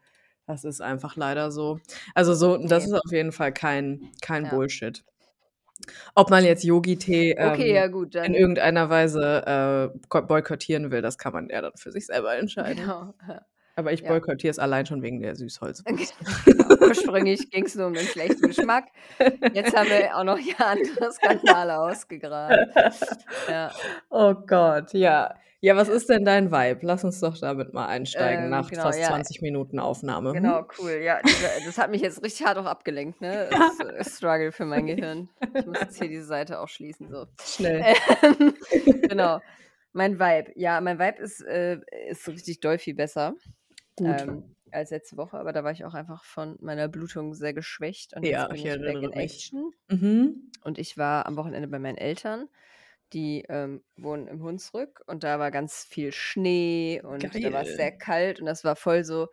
[0.52, 1.80] Das ist einfach leider so.
[2.14, 4.50] Also, so das ist auf jeden Fall kein kein Ja.
[4.52, 5.04] Bullshit.
[6.14, 11.02] Ob man jetzt Yogi-Tee, Okay, ähm, ja gut, in irgendeiner Weise, äh, ko boykottieren will,
[11.02, 12.82] das kann man ja dann für sich selber entscheiden.
[12.84, 13.42] Genau, ja.
[13.78, 14.10] Aber ich Ja.
[14.10, 16.14] boykottiere es allein schon wegen der Süßholzwurst.
[16.46, 16.76] Genau.
[16.88, 18.86] Ursprünglich ging's nur um den schlechten Geschmack.
[19.54, 22.70] Jetzt haben wir auch noch hier andere Skandale ausgegraben.
[23.50, 23.72] Ja.
[24.10, 25.34] Oh Gott, ja.
[25.64, 26.80] Ja, was ist denn dein Vibe?
[26.82, 29.08] Lass uns doch damit mal einsteigen Ähm, nach genau, fast ja.
[29.10, 30.66] 20 Minuten Aufnahme, Genau, hm?
[30.80, 30.92] cool.
[31.04, 31.22] Ja,
[31.66, 33.48] das hat mich jetzt richtig hart auch abgelenkt, ne?
[33.52, 35.30] Das, äh, Struggle für mein Gehirn.
[35.54, 37.28] Ich muss jetzt hier diese Seite auch schließen, so.
[37.40, 37.86] Schnell.
[38.24, 38.56] Ähm,
[39.08, 39.40] genau.
[39.94, 40.52] Mein Vibe.
[40.56, 43.36] Ja, mein Vibe ist, äh ist so richtig doll viel besser,
[43.98, 44.08] Gut.
[44.08, 48.16] ähm, als letzte Woche, aber da war ich auch einfach von meiner Blutung sehr geschwächt
[48.16, 49.20] und Ja, jetzt bin ich ich back in mich.
[49.24, 49.74] action.
[49.90, 50.52] Mhm.
[50.64, 52.48] Und ich war am Wochenende bei meinen Eltern,
[53.14, 57.92] die, ähm, wohnen im Hunsrück und da war ganz viel Schnee und da war's sehr
[57.92, 57.94] Geil.
[57.94, 59.28] kalt und das war voll so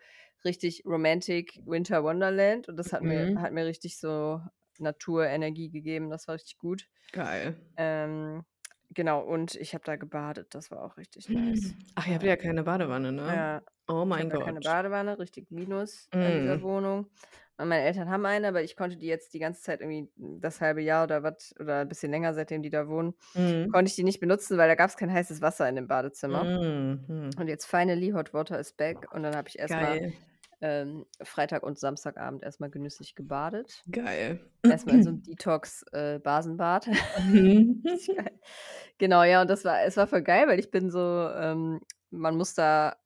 [0.44, 3.38] richtig romantic Winter Wonderland und das hat mir Mhm.
[3.38, 4.40] hat mir richtig so
[4.78, 6.10] Naturenergie gegeben.
[6.10, 6.88] Das war richtig gut.
[7.12, 7.56] Geil.
[7.76, 8.44] Ähm,
[8.90, 11.74] genau, und ich habe da gebadet, das war auch richtig nice.
[11.94, 12.28] Ach, ihr habt Ja.
[12.36, 13.44] keine Badewanne, ne?
[13.44, 13.62] Ja.
[13.88, 14.62] Oh Ich mein habe da keine Gott.
[14.62, 16.62] Badewanne, richtig Minus an dieser Mhm.
[16.62, 17.10] Wohnung.
[17.58, 20.60] Und meine Eltern haben eine, aber ich konnte die jetzt die ganze Zeit irgendwie das
[20.60, 23.72] halbe Jahr oder was oder 'n bisschen länger, seitdem die da wohnen, Mhm.
[23.72, 26.52] konnte ich die nicht benutzen, weil da gab's kein heißes Wasser in dem Badezimmer.
[27.08, 27.30] Mhm.
[27.38, 30.18] Und jetzt finally Hot Water is back und dann habe ich erst mal, Geil.
[30.62, 33.84] ähm, Freitag und Samstagabend erst mal genüsslich gebadet.
[33.90, 34.40] Geil.
[34.68, 36.20] Erst mal in so 'nem Detox, äh.
[37.16, 37.82] Mhm.
[37.86, 38.40] Richtig geil.
[38.98, 42.36] Genau, ja, und das war es war voll geil, weil ich bin so ähm, man
[42.36, 42.96] muss da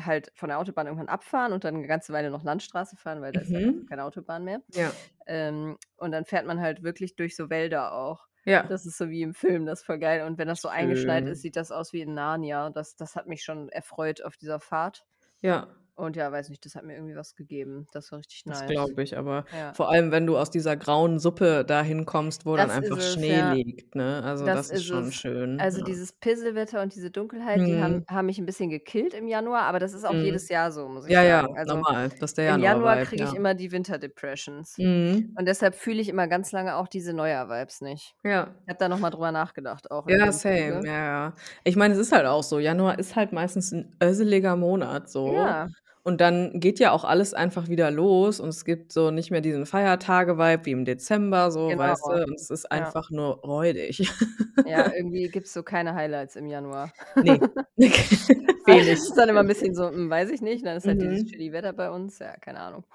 [0.00, 3.32] halt von der Autobahn irgendwann abfahren und dann 'ne ganze Weile noch Landstraße fahren, weil
[3.32, 3.88] da ist halt Mhm.
[3.88, 4.62] keine Autobahn mehr.
[4.74, 5.00] Ja.
[5.26, 8.26] Ähm, und dann fährt man halt wirklich durch so Wälder auch.
[8.46, 8.68] Ja.
[8.68, 10.22] Das ist so wie im Film, das ist voll geil.
[10.26, 12.70] Und wenn das so eingeschneit ist, sieht das aus wie in Narnia.
[12.70, 15.04] Das das hat mich schon erfreut auf dieser Fahrt.
[15.42, 15.68] Ja.
[15.98, 17.86] Und ja, weiß nicht, das hat mir irgendwie was gegeben.
[17.92, 18.66] Das war richtig Das nice.
[18.66, 19.74] glaube ich, aber Ja.
[19.74, 23.00] vor allem, wenn du aus dieser grauen Suppe dahin kommst, wo dann Das ist einfach
[23.00, 23.56] es, Schnee ja.
[23.64, 24.22] liegt, ne?
[24.22, 25.12] Also, Das das ist ist schon es.
[25.12, 25.84] schön, Also, ja.
[25.84, 28.06] dieses Pisselwetter und diese Dunkelheit, die haben Mhm.
[28.08, 30.18] haben mich 'n bisschen gekillt im Januar, aber das ist auch Mhm.
[30.18, 31.56] jedes Jahr so, muss ich Ja, ja, sagen.
[31.56, 32.10] Also, normal.
[32.20, 33.34] Das der im Januar kriege ich ja.
[33.34, 34.78] immer die Winter-Depressions.
[34.78, 35.36] Mhm.
[35.36, 38.16] Und deshalb fühle ich immer ganz lange auch diese Neujahr-Vibes nicht.
[38.24, 38.54] Ja.
[38.66, 41.34] Ich habe da noch mal drüber nachgedacht, auch Ja, same, ja, ja.
[41.64, 45.46] Ich meine, es ist halt auch so, Januar ist halt meistens 'n össeliger Monat so.
[45.46, 45.68] Ja.
[46.06, 49.40] Und dann geht ja auch alles einfach wieder los und es gibt so nicht mehr
[49.40, 52.10] diesen Feiertage-Vibe wie im Dezember so, weißt Genau.
[52.10, 52.24] du?
[52.24, 52.94] Und es ist Ja.
[52.94, 54.00] einfach nur räudig.
[54.66, 56.94] Ja, irgendwie gibt's so keine Highlights im Januar.
[57.20, 57.38] Ne.
[58.66, 58.98] Weil Wenig.
[58.98, 61.22] es ist dann immer 'n bisschen so, hm, weiß ich nicht, dann ist halt dieses
[61.22, 61.26] Mhm.
[61.26, 62.86] chilly Wetter bei uns, ja, keine Ahnung.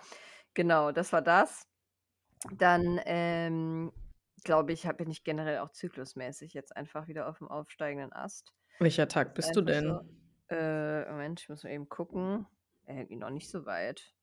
[0.56, 1.68] Genau, das war das.
[2.52, 3.92] Dann, ähm,
[4.46, 8.54] glaube ich, bin ich generell auch zyklusmäßig jetzt einfach wieder auf'm aufsteigenden Ast.
[8.82, 10.00] Welcher Tag bist du denn?
[10.50, 12.48] so äh, Moment, ich muss mal eben gucken.
[12.90, 14.16] Äh, noch nicht so weit.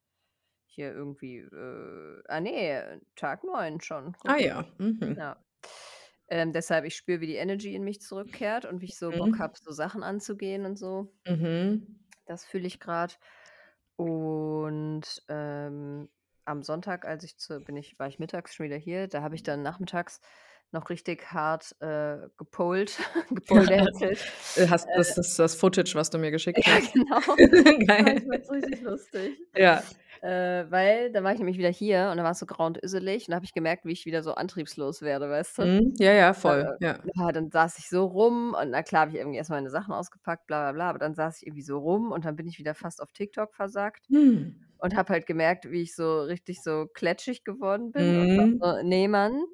[0.66, 4.14] Hier irgendwie, äh ah ne, Tag 9 schon.
[4.18, 4.38] Guck Ah mal.
[4.38, 5.16] ja, mhm.
[5.16, 5.44] Ja.
[6.28, 9.38] Ähm, deshalb, ich spüre, wie die Energy in mich zurückkehrt und wie ich so Bock
[9.38, 9.40] Mhm.
[9.40, 11.14] habe, so Sachen anzugehen und so.
[11.26, 11.96] Mhm.
[12.26, 13.18] Das fühle ich grad.
[13.96, 16.10] Und, ähm,
[16.44, 19.34] am Sonntag, als ich zu bin ich war ich mittags schon wieder hier, da habe
[19.34, 20.20] ich dann nachmittags
[20.72, 22.98] noch richtig hart, äh, gepolt,
[23.34, 24.20] gepoledancelt.
[24.54, 26.94] Äh, hast Äh das ist das Footage, was du mir geschickt Ja, hast.
[26.94, 27.20] genau.
[27.86, 28.16] Geil.
[28.18, 29.38] Ich fand's richtig lustig.
[29.54, 29.90] Ja.
[30.22, 33.26] Äh, weil dann war ich nämlich wieder hier und dann war's so grau und üsselig
[33.28, 35.62] und da habe ich gemerkt, wie ich wieder so antriebslos werde, weißt du?
[35.62, 35.92] Mhm.
[35.98, 36.98] Ja, ja, voll, Äh, ja.
[37.16, 39.70] ja, dann saß ich so rum und na klar habe ich irgendwie erst mal meine
[39.70, 42.48] Sachen ausgepackt, bla bla bla, aber dann saß ich irgendwie so rum und dann bin
[42.48, 44.56] ich wieder fast auf TikTok versackt Hm.
[44.78, 48.60] und habe halt gemerkt, wie ich so richtig so klatschig geworden bin und Mhm.
[48.60, 49.44] war so: „Ne, Mann,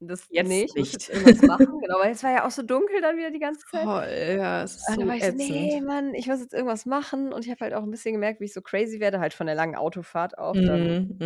[0.00, 0.92] das Jetzt ne, ich muss nicht.
[0.92, 3.66] jetzt irgendwas machen.“ Genau, weil es war ja auch so dunkel dann wieder die ganze
[3.66, 3.90] Zeit.
[3.92, 5.82] Voll, ja, es ist Und dann so war ich so: „Ne, ätzend.
[5.86, 8.46] Mann, ich muss jetzt irgendwas machen.“ Und ich habe halt auch 'n bisschen gemerkt, wie
[8.46, 10.60] ich so crazy werde, halt von der langen Autofahrt auch.
[10.62, 10.80] Dann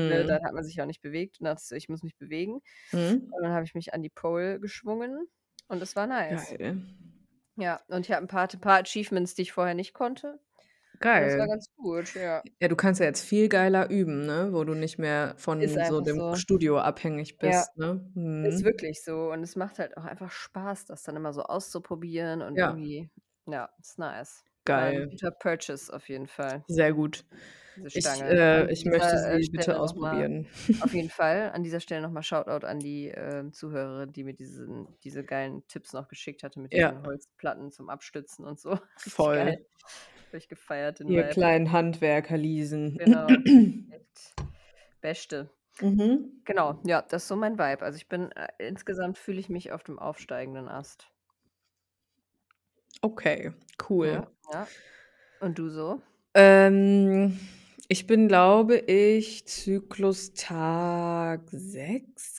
[0.08, 0.26] ne, mhm.
[0.26, 2.16] dann hat man sich auch nicht bewegt und dann dachte ich so: „Ich muss mich
[2.18, 2.54] bewegen.“
[2.92, 3.32] Mhm.
[3.32, 5.28] Und dann habe ich mich an die Pole geschwungen
[5.68, 6.56] und das war nice.
[6.58, 6.82] Geil.
[7.56, 10.40] Ja, und ich habe 'n paar paar Achievements, die ich vorher nicht konnte.
[11.14, 11.48] Und das war Geil.
[11.48, 12.42] ganz gut, ja.
[12.60, 16.00] Ja, du kannst ja jetzt viel geiler üben, ne, wo du nicht mehr von so
[16.00, 16.34] dem so.
[16.34, 18.00] Studio abhängig Ja, bist, ne?
[18.42, 18.64] ist Mhm.
[18.64, 22.56] wirklich so und es macht halt auch einfach Spaß, das dann immer so auszuprobieren und
[22.56, 22.68] Ja.
[22.68, 23.10] irgendwie
[23.46, 24.44] ja, ist nice.
[24.64, 25.08] Geil.
[25.10, 26.64] guter Purchase auf jeden Fall.
[26.68, 27.24] Sehr gut.
[27.94, 30.46] Ich äh, ich möchte äh, sie bitte Stelle noch mal ausprobieren.
[30.78, 34.34] auf jeden Fall an dieser Stelle noch mal Shoutout an die, ähm, Zuhörerin, die mir
[34.34, 36.92] diesen diese geilen Tipps noch geschickt hatte mit Ja.
[36.92, 38.78] diesen Holzplatten zum Abstützen und so.
[39.06, 39.34] Voll.
[39.34, 39.66] geil.
[40.34, 41.30] Ich gefeiert, den Ihr Vibe.
[41.30, 42.96] kleinen Handwerkerliesen.
[42.98, 43.28] Genau.
[45.00, 45.50] Beste.
[45.80, 46.42] Mhm.
[46.44, 47.82] Genau, ja, das ist so mein Vibe.
[47.82, 51.10] Also, ich bin äh, insgesamt fühle ich mich auf dem aufsteigenden Ast.
[53.00, 53.52] Okay,
[53.88, 54.08] cool.
[54.08, 54.68] Ja, ja.
[55.40, 56.00] Und du so?
[56.34, 57.38] Ähm,
[57.88, 62.38] ich bin, glaube ich, Zyklustag 6?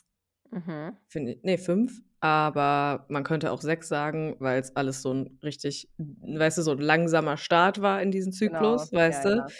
[0.50, 0.96] Mhm.
[1.06, 5.90] Finde i ne, 5, aber man könnte auch 6 sagen, weil's alles so 'n richtig
[5.98, 9.46] weißt du, so 'n langsamer Start war in diesen Genau, Zyklus, ja, weißt du?
[9.46, 9.52] ja.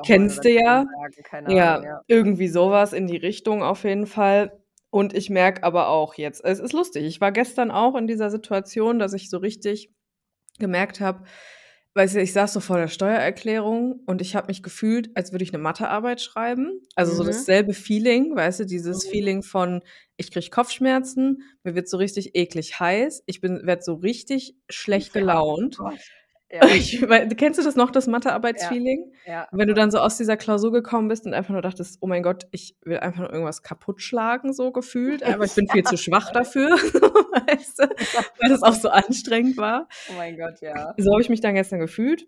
[0.00, 0.84] Auch 9 Kennst du 10 ja.
[1.24, 2.02] keine Ja, Ahnung, ja.
[2.08, 4.52] irgendwie so was in die Richtung auf jeden Fall.
[4.90, 8.30] Und ich merke aber auch jetzt es ist lustig, ich war gestern auch in dieser
[8.30, 9.90] Situation, dass ich so richtig
[10.60, 11.24] gemerkt habe
[11.98, 15.44] weißt du, ich saß so vor der Steuererklärung und ich habe mich gefühlt, als würde
[15.44, 16.80] ich 'ne Mathearbeit schreiben.
[16.96, 17.24] Also, so Mhm.
[17.24, 19.08] dasselbe Feeling, weißt du, dieses Mhm.
[19.08, 19.82] Feeling von:
[20.16, 25.12] Ich kriege Kopfschmerzen, mir wird so richtig eklig heiß, ich bin werde so richtig schlecht
[25.14, 25.76] Ja, oh gelaunt.
[25.76, 26.00] Gott.
[26.50, 26.66] Ja.
[26.68, 26.98] Ich
[27.36, 28.12] kennst du das noch, das Ja.
[28.12, 29.12] Mathearbeitsfeeling?
[29.26, 32.06] Ja, Wenn du dann so aus dieser Klausur gekommen bist und einfach nur dachtest: „Oh
[32.06, 35.96] mein Gott, ich will einfach nur irgendwas kaputtschlagen“, so gefühlt, aber ich bin viel zu
[35.98, 36.32] schwach Ja.
[36.40, 36.70] dafür,
[37.48, 37.82] weißt du,
[38.40, 39.88] weil das auch so anstrengend war.
[40.10, 40.94] Oh mein Gott, ja.
[40.96, 42.26] So habe ich mich dann gestern gefühlt.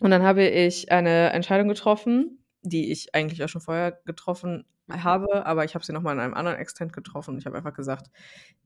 [0.00, 4.64] Und dann habe ich eine Entscheidung getroffen, die ich eigentlich auch schon vorher getroffen.
[4.90, 7.38] Habe, aber ich habe sie noch mal in einem anderen Extent getroffen.
[7.38, 8.08] Ich habe einfach gesagt: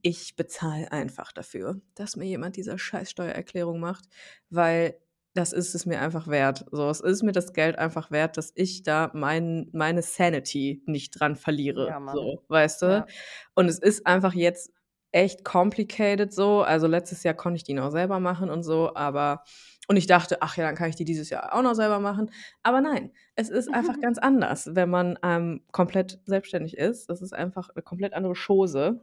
[0.02, 4.06] „Ich bezahle einfach dafür, dass mir jemand diese scheiß Steuererklärung macht,
[4.50, 4.98] weil
[5.34, 8.52] das ist es mir einfach wert.“ So, es ist mir das Geld einfach wert, dass
[8.54, 13.04] ich da mein meine Sanity nicht dran verliere, Ja, so, weißt du?
[13.04, 13.06] Ja.
[13.54, 14.72] Und es ist einfach jetzt
[15.16, 16.62] echt complicated so.
[16.62, 19.44] Also, letztes Jahr konnte ich die noch selber machen und so, aber
[19.88, 22.30] und ich dachte: „Ach ja, dann kann ich die dieses Jahr auch noch selber machen.“
[22.64, 27.08] Aber nein, es ist einfach ganz anders, wenn man, ähm, komplett selbstständig ist.
[27.10, 29.00] Das ist einfach 'ne komplett andere Chose.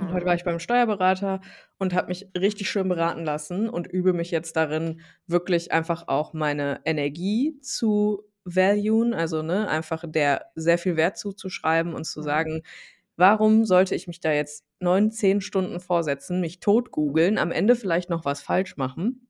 [0.00, 0.36] Und heute war Mhm.
[0.36, 1.40] ich beim Steuerberater
[1.78, 6.32] und habe mich richtig schön beraten lassen und übe mich jetzt darin, wirklich einfach auch
[6.34, 12.22] meine Energie zu valuen, also, ne, einfach der sehr viel Wert zuzuschreiben und zu Mhm.
[12.22, 12.62] sagen:
[13.18, 17.76] „Warum sollte ich mich da jetzt 9, 10 Stunden vorsetzen, mich tot googeln, am Ende
[17.76, 19.27] vielleicht noch was falsch machen,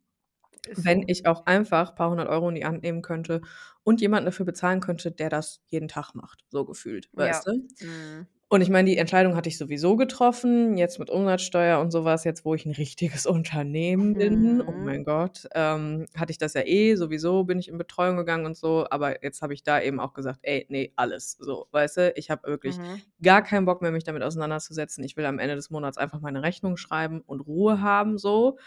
[0.77, 1.09] wenn so.
[1.09, 3.41] ich auch einfach paar hundert Euro in die Hand nehmen könnte
[3.85, 7.43] und jemanden dafür bezahlen könnte, der das jeden Tag macht“, so gefühlt, Ja.
[7.43, 7.69] weißt du?
[7.81, 8.29] Mhm.
[8.51, 12.25] Und ich meine, die Entscheidung hatte ich sowieso getroffen, jetzt mit Umsatzsteuer und so was,
[12.25, 14.81] jetzt wo ich 'n richtiges Unternehmen bin, oh Mhm.
[14.81, 18.57] mein Gott, ähm, hatte ich das ja eh sowieso, bin ich in Betreuung gegangen und
[18.57, 22.13] so, aber jetzt habe ich da eben auch gesagt: „Ey, ne, alles“, so, weißt du?
[22.17, 23.09] Ich habe wirklich Mhm.
[23.23, 25.05] gar keinen Bock mehr, mich damit auseinanderzusetzen.
[25.05, 28.59] Ich will am Ende des Monats einfach meine Rechnung schreiben und Ruhe haben so.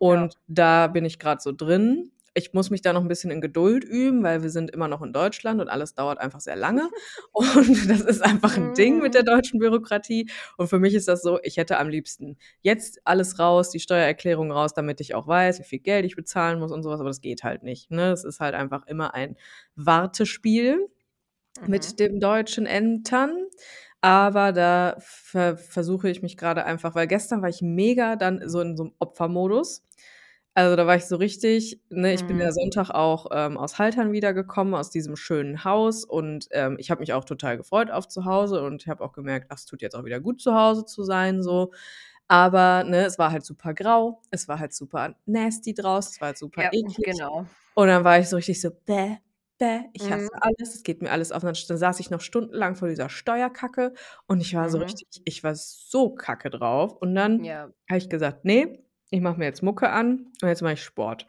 [0.00, 0.22] Ja.
[0.22, 2.12] Und da bin ich grad so drin.
[2.34, 5.02] ich muss mich da noch ein bisschen in Geduld üben, weil wir sind immer noch
[5.02, 6.88] in Deutschland und alles dauert einfach sehr lange.
[7.32, 9.26] Und das ist einfach ein Ding mit der Mhm.
[9.26, 10.30] deutschen Bürokratie.
[10.56, 14.52] Und für mich ist das so, ich hätte am liebsten jetzt alles raus, die Steuererklärung
[14.52, 17.00] raus, damit ich auch weiß, wie viel Geld ich bezahlen muss und sowas.
[17.00, 18.12] aber das geht halt nicht, ne?
[18.12, 19.36] Es ist halt einfach immer ein
[19.74, 20.78] Wartespiel
[21.60, 21.70] Mhm.
[21.70, 23.32] mit den deutschen Ämtern.
[24.04, 28.60] Aber da ver versuche ich mich gerade einfach weil gestern war ich mega dann so
[28.60, 29.84] in so 'nem Opfermodus.
[30.54, 32.52] Also, da war ich so richtig ne, ich bin ja Mhm.
[32.52, 37.12] Sonntag auch, ähm, aus Haltern wiedergekommen, aus diesem schönen Haus und, ähm, ich habe mich
[37.12, 40.04] auch total gefreut auf zu Hause und habe auch gemerkt: „Ach, es tut jetzt auch
[40.04, 41.72] wieder gut, zu Hause zu sein“, so.
[42.28, 46.28] Aber, ne, es war halt super grau, es war halt super nasty draußen, es war
[46.28, 47.04] halt super Ja, eklig.
[47.04, 47.48] genau.
[47.74, 49.18] Und dann war ich so richtig so: „Bäh,
[49.58, 50.40] bäh, ich hasse Mhm.
[50.40, 53.94] alles, es geht mir alles auf“ dann st saß ich noch stundenlang vor dieser Steuerkacke
[54.26, 54.80] und ich war so Mhm.
[54.80, 56.92] richtig ich war so kacke drauf.
[56.94, 57.70] Und dann Ja.
[57.90, 61.26] habe ich gesagt: „Ne, ich mache mir jetzt Mucke an und jetzt mache ich Sport.“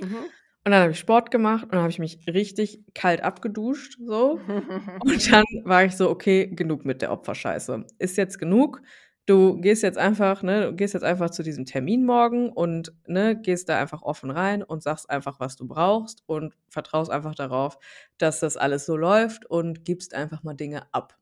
[0.00, 0.28] Mhm.
[0.66, 4.46] Und dann habe ich Sport gemacht und dann habe ich mich richtig kalt abgeduscht so.
[5.00, 7.86] Und dann war ich so: „Okay, genug mit der Opferscheiße.
[7.98, 8.82] Ist jetzt genug.
[9.28, 13.36] Du gehst jetzt einfach ne, du gehst jetzt einfach zu diesem Termin morgen und, ne,
[13.38, 17.78] gehst da einfach offen rein und sagst einfach, was du brauchst und vertraust einfach darauf,
[18.16, 21.18] dass das alles so läuft und gibst einfach mal Dinge ab.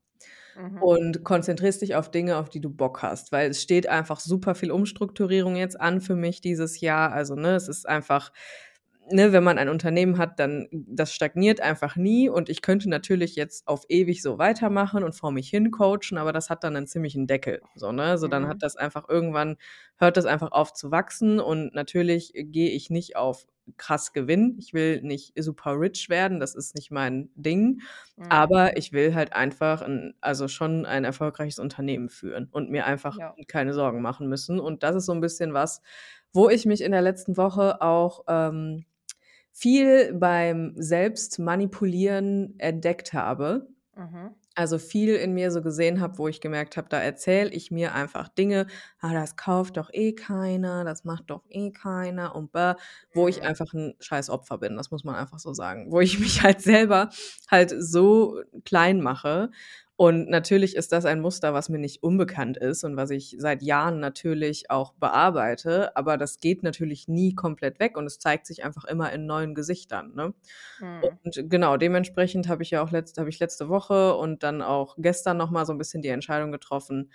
[0.57, 0.83] Mhm.
[0.83, 4.55] Und konzentrierst dich auf Dinge, auf die du Bock hast, weil es steht einfach super
[4.55, 7.13] viel Umstrukturierung jetzt an für mich dieses Jahr.
[7.13, 8.33] Also, ne, es ist einfach
[9.11, 13.37] ne, wenn man ein Unternehmen hat, dann das stagniert einfach nie und ich könnte natürlich
[13.37, 16.87] jetzt auf ewig so weitermachen und vor mich hin coachen, aber das hat dann 'nen
[16.87, 18.03] ziemlichen Deckel, so, ne?
[18.05, 18.63] Also, dann hat Mhm.
[18.63, 19.57] das einfach irgendwann
[19.99, 23.47] hört das einfach auf zu wachsen und natürlich gehe ich nicht auf
[23.79, 24.57] krass Gewinn.
[24.59, 27.81] Ich will nicht super rich werden, das ist nicht mein Ding,
[28.19, 28.47] Mhm.
[28.49, 33.19] aber ich will halt einfach 'n also, schon ein erfolgreiches Unternehmen führen und mir einfach
[33.19, 33.37] Ja.
[33.49, 34.61] keine Sorgen machen müssen.
[34.61, 35.83] Und das ist so 'n bisschen was,
[36.33, 38.85] wo ich mich in der letzten Woche auch, ähm,
[39.59, 43.69] viel beim Selbstmanipulieren entdeckt habe.
[43.97, 44.37] Mhm.
[44.57, 47.95] Also, viel in mir so gesehen habe, wo ich gemerkt habe, da erzähle ich mir
[47.95, 48.67] einfach Dinge:
[49.01, 52.75] „Ah, das kauft doch eh keiner, das macht doch eh keiner und bäh“,
[53.15, 53.47] wo ich Mhm.
[53.47, 55.93] einfach 'n scheiß Opfer bin, das muss man einfach so sagen.
[55.93, 57.11] Wo ich mich halt selber
[57.51, 59.51] halt so klein mache.
[59.99, 63.63] Und natürlich ist das ein Muster, was mir nicht unbekannt ist und was ich seit
[63.63, 68.63] Jahren natürlich auch bearbeite, aber das geht natürlich nie komplett weg und es zeigt sich
[68.63, 70.35] einfach immer in neuen Gesichtern, ne?
[70.81, 71.17] Mhm.
[71.25, 75.37] Und genau, dementsprechend habe ich ja auch letzt ich letzte Woche und dann auch gestern
[75.39, 77.11] noch mal so 'n bisschen die Entscheidung getroffen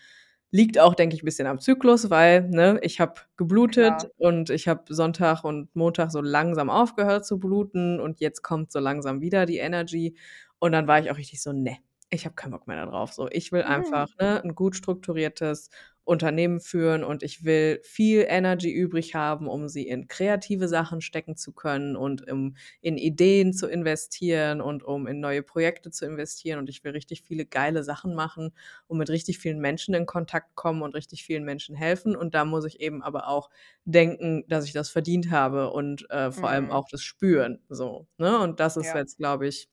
[0.54, 4.12] liegt auch, denke ich, 'n bisschen am Zyklus, weil, ne, ich habe geblutet Klar.
[4.18, 8.80] und ich habe Sonntag und Montag so langsam aufgehört zu bluten und jetzt kommt so
[8.80, 10.18] langsam wieder die Energy.
[10.60, 11.78] Und dann war ich auch richtig so: „Ne,
[12.12, 13.30] ich habe keinen Bock mehr da drauf, so.
[13.32, 14.12] Ich will einfach, Mhm.
[14.20, 15.70] ne, 'n gut strukturiertes
[16.04, 21.38] Unternehmen führen und ich will viel Energy übrig haben, um sie in kreative Sachen stecken
[21.38, 26.60] zu können und, um in Ideen zu investieren und um in neue Projekte zu investieren.
[26.60, 28.52] Und ich will richtig viele geile Sachen machen
[28.88, 32.16] und mit richtig vielen Menschen in Kontakt kommen und richtig vielen Menschen helfen.
[32.16, 33.50] Und da muss ich eben aber auch
[33.86, 36.72] denken, dass ich das verdient habe und, äh, vor allem Mhm.
[36.72, 38.40] auch das spüren, so, ne?
[38.40, 38.96] Und das ist Ja.
[38.96, 39.70] jetzt, glaube ich,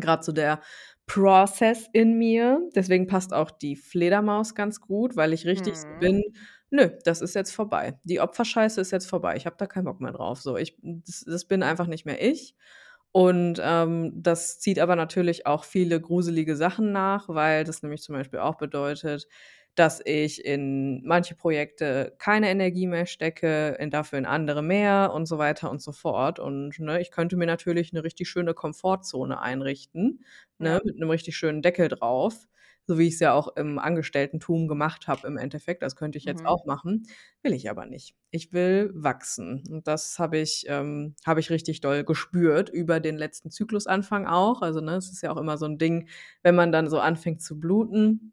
[0.00, 0.60] grad so der
[1.06, 2.60] Process in mir.
[2.74, 5.98] Deswegen passt auch die Fledermaus ganz gut, weil ich richtig Mhm.
[5.98, 6.22] bin:
[6.70, 7.98] „Nö, das ist jetzt vorbei.
[8.04, 9.36] Die Opferscheiße ist jetzt vorbei.
[9.36, 10.56] Ich habe da keinen Bock mehr drauf, so.
[10.56, 12.54] Ich das das bin einfach nicht mehr ich.“
[13.12, 18.14] Und, ähm, das zieht aber natürlich auch viele gruselige Sachen nach, weil das nämlich zum
[18.14, 19.26] Beispiel auch bedeutet,
[19.76, 25.26] dass ich in manche Projekte keine Energie mehr stecke, in dafür in andere mehr und
[25.26, 26.38] so weiter und so fort.
[26.40, 30.24] Und, ne, ich könnte mir natürlich 'ne richtig schöne Komfortzone einrichten,
[30.58, 30.80] ne, Ja.
[30.84, 32.46] mit 'nem richtig schönen Deckel drauf,
[32.88, 35.82] so wie ich's ja auch im Angestellten-Tum gemacht habe im Endeffekt.
[35.82, 36.46] Das könnte ich jetzt Mhm.
[36.46, 37.04] auch machen,
[37.42, 38.14] will ich aber nicht.
[38.30, 39.64] Ich will wachsen.
[39.70, 44.62] Und das habe ich ähm, habe ich richtig doll gespürt über den letzten Zyklusanfang auch.
[44.62, 46.08] Also, ne, es ist ja auch immer so 'n Ding,
[46.42, 48.32] wenn man dann so anfängt zu bluten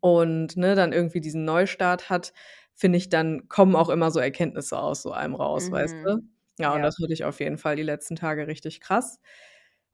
[0.00, 2.32] und, ne, dann irgendwie diesen Neustart hat,
[2.74, 6.04] finde ich, dann kommen auch immer so Erkenntnisse aus so einem raus, weißt Mhm.
[6.04, 6.18] du?
[6.58, 6.84] Ja, und Ja.
[6.84, 9.20] das hatte ich auf jeden Fall die letzten Tage richtig krass.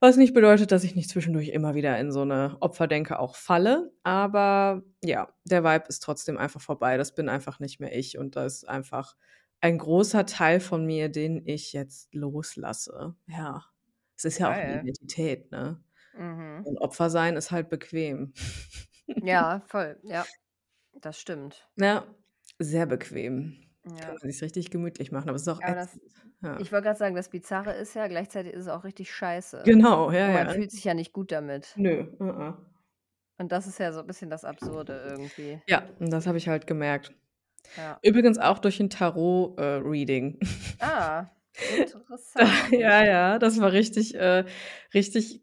[0.01, 3.93] Was nicht bedeutet, dass ich nicht zwischendurch immer wieder in so 'ne Opferdenke auch falle,
[4.05, 6.97] aber ja, der Vibe ist trotzdem einfach vorbei.
[6.99, 9.17] Das bin einfach nicht mehr ich und da ist einfach
[9.63, 13.17] ein großer Teil von mir, den ich jetzt loslasse.
[13.29, 13.67] Ja.
[14.19, 14.83] Es ist ja auch 'ne Geil.
[14.83, 15.83] Identität, ne?
[16.15, 16.67] Mhm.
[16.67, 18.35] Und Opfer sein ist halt bequem.
[19.23, 19.99] Ja, voll.
[20.05, 20.27] Ja,
[20.95, 21.69] das stimmt.
[21.79, 22.07] Ja,
[22.59, 23.59] sehr bequem.
[24.01, 24.17] Kann Ja.
[24.21, 26.03] man sich's richtig gemütlich machen, aber es ist auch Aber das ätzend,
[26.43, 26.67] ja.
[26.67, 29.75] ich wollte grad sagen, das Bizarre ist ja, gleichzeitig ist es auch richtig scheiße.
[29.75, 30.51] Genau, ja, Und man ja.
[30.51, 31.81] fühlt sich ja nicht gut damit.
[31.83, 32.49] Nö, ä-ä.
[33.41, 35.61] Und das ist ja so 'n bisschen das Absurde irgendwie.
[35.69, 37.13] Ja, und das habe ich halt gemerkt.
[37.77, 38.01] Ja.
[38.03, 40.39] Übrigens auch durch 'n Tarot äh, Reading.
[40.81, 41.31] Ah.
[41.95, 42.73] Interessant.
[42.73, 44.45] Ja, ja, das war richtig, äh
[44.95, 45.43] richtig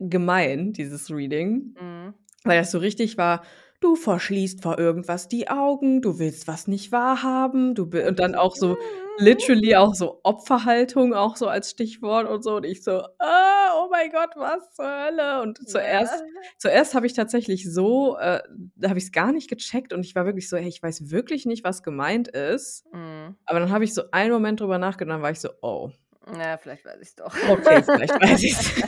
[0.00, 2.18] gemein, dieses Reading, Mhm.
[2.44, 3.42] Weil das so richtig war:
[3.80, 8.34] „Du verschließt vor irgendwas die Augen, du willst was nicht wahrhaben, du bi“ und dann
[8.34, 8.76] auch so
[9.16, 13.88] literally auch so Opferhaltung auch so als Stichwort und so und ich so: „Ah, oh
[13.90, 16.26] mein Gott, was zur Hölle?“ Und zuerst Ja.
[16.58, 18.40] zuerst habe ich tatsächlich so äh,
[18.76, 21.46] da habe ich's gar nicht gecheckt und ich war wirklich so: „Hey, ich weiß wirklich
[21.46, 23.36] nicht, was gemeint ist.“ Mhm.
[23.46, 25.90] Aber dann habe ich so einen Moment drüber nachgedacht, dann war ich so: „Oh,
[26.36, 27.34] Na, vielleicht weiß ich's doch.
[27.48, 28.82] okay, vielleicht weiß ich's.“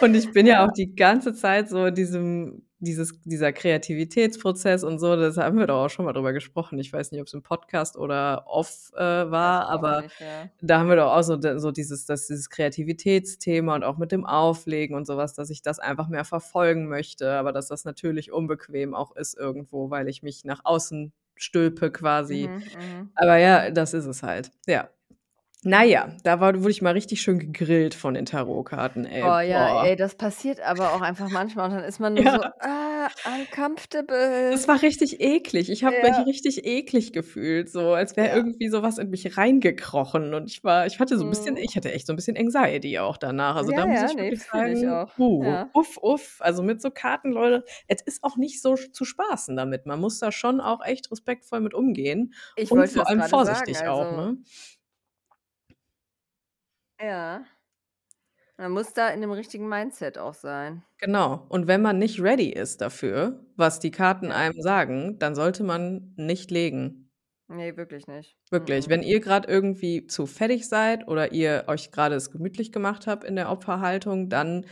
[0.00, 4.98] Und ich bin ja auch die ganze Zeit so in diesem dieses dieser Kreativitätsprozess und
[4.98, 6.78] so, das haben wir doch auch schon mal drüber gesprochen.
[6.78, 10.50] Ich weiß nicht, ob's im Podcast oder off, äh, war, ich aber nicht, ja.
[10.60, 14.26] da haben wir doch auch so so dieses das dieses Kreativitätsthema und auch mit dem
[14.26, 18.30] Auflegen und so was, dass ich das einfach mehr verfolgen möchte, aber dass das natürlich
[18.30, 22.48] unbequem auch ist irgendwo, weil ich mich nach außen stülpe quasi.
[22.48, 23.10] Mhm, mhm.
[23.14, 24.90] Aber ja, das ist es halt, ja.
[25.64, 29.22] Na ja, da war wurde ich mal richtig schön gegrillt von den Tarotkarten, ey.
[29.22, 29.88] Boah, ja, Boah.
[29.88, 32.52] ey, das passiert aber auch einfach manchmal und dann ist man nur so: Ja.
[32.58, 35.70] „Ah, uncomfortable.“ Das war richtig eklig.
[35.70, 36.24] Ich habe mich Ja.
[36.24, 38.32] richtig eklig gefühlt, so als wäre Ja.
[38.32, 41.64] irgendwie so was in mich reingekrochen und ich war ich hatte so 'n bisschen Mhm.
[41.64, 43.56] ich hatte echt so 'n bisschen Anxiety auch danach.
[43.56, 45.10] Also, da muss ich ne, wirklich fühle ich sagen, auch.
[45.16, 45.72] puh, Ja.
[45.72, 46.36] uff, uff.
[46.40, 49.84] Also, mit so Karten, Leute, es ist auch nicht so zu spaßen damit.
[49.84, 53.76] Man muss da schon auch echt respektvoll mit umgehen Ich und vor allem grade sagen,
[53.76, 54.38] vorsichtig auch, also ne?
[57.00, 57.46] Ja.
[58.58, 60.82] Man muss da in dem richtigen Mindset auch sein.
[61.00, 61.44] Genau.
[61.50, 66.14] Und wenn man nicht ready ist dafür, was die Karten einem sagen, dann sollte man
[66.16, 67.10] nicht legen.
[67.48, 68.36] Ne, wirklich nicht.
[68.52, 68.88] Wirklich.
[68.88, 68.88] Mm-mm.
[68.88, 73.24] Wenn ihr grad irgendwie zu fertig seid oder ihr euch grade es gemütlich gemacht habt
[73.24, 74.66] in der Opferhaltung, dann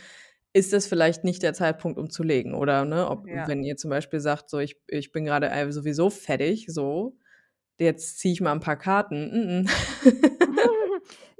[0.52, 2.54] ist das vielleicht nicht der Zeitpunkt, um zu legen.
[2.54, 3.48] Oder, ne, ob Ja.
[3.48, 7.18] wenn ihr zum Beispiel sagt, so: „Ich ich bin grade, äh, sowieso fertig, so,
[7.80, 9.70] jetzt ziehe ich mal 'n paar Karten.“ Mm-mm.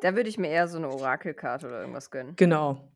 [0.00, 2.34] Da würde ich mir eher so 'ne Orakelkarte oder irgendwas gönnen.
[2.36, 2.88] Genau.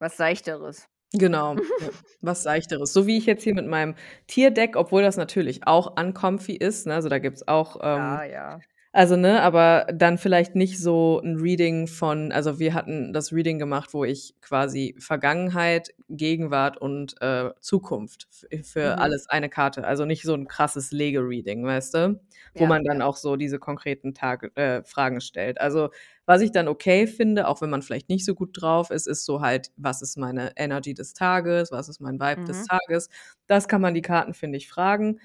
[0.00, 0.88] Was Seichteres.
[1.12, 1.90] Genau, ja.
[2.20, 2.92] Was Seichteres.
[2.92, 3.94] So wie ich jetzt hier mit meinem
[4.26, 6.94] Tierdeck, obwohl das natürlich auch uncomfy ist, ne?
[6.94, 8.60] Also, da gibt's auch, ähm Klar, ja.
[8.94, 13.58] Also, ne, aber dann vielleicht nicht so 'n Reading von also, wir hatten das Reading
[13.58, 18.28] gemacht, wo ich quasi Vergangenheit, Gegenwart und, äh, Zukunft
[18.62, 19.00] für Mhm.
[19.00, 22.20] alles eine Karte also, nicht so 'n krasses Lege-Reading, weißt du?
[22.56, 23.04] Wo Ja, man dann ja.
[23.04, 25.60] auch so diese konkreten Tage äh, Fragen stellt.
[25.60, 25.90] Also,
[26.26, 29.24] was ich dann okay finde, auch wenn man vielleicht nicht so gut drauf ist, ist
[29.26, 31.72] so halt: „Was ist meine Energy des Tages?
[31.72, 32.66] Was ist mein Vibe des Mhm.
[32.66, 33.10] Tages?“
[33.48, 35.20] Das kann man die Karten, finde ich, fragen,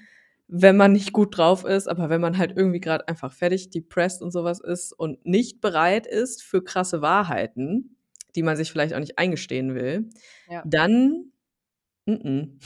[0.52, 1.88] wenn man nicht gut drauf ist.
[1.88, 5.60] Aber wenn man halt irgendwie grad einfach fertig depressed und so was ist und nicht
[5.60, 7.96] bereit ist für krasse Wahrheiten,
[8.34, 10.10] die man sich vielleicht auch nicht eingestehen will,
[10.48, 10.62] Ja.
[10.66, 11.32] dann
[12.06, 12.58] mm-mm.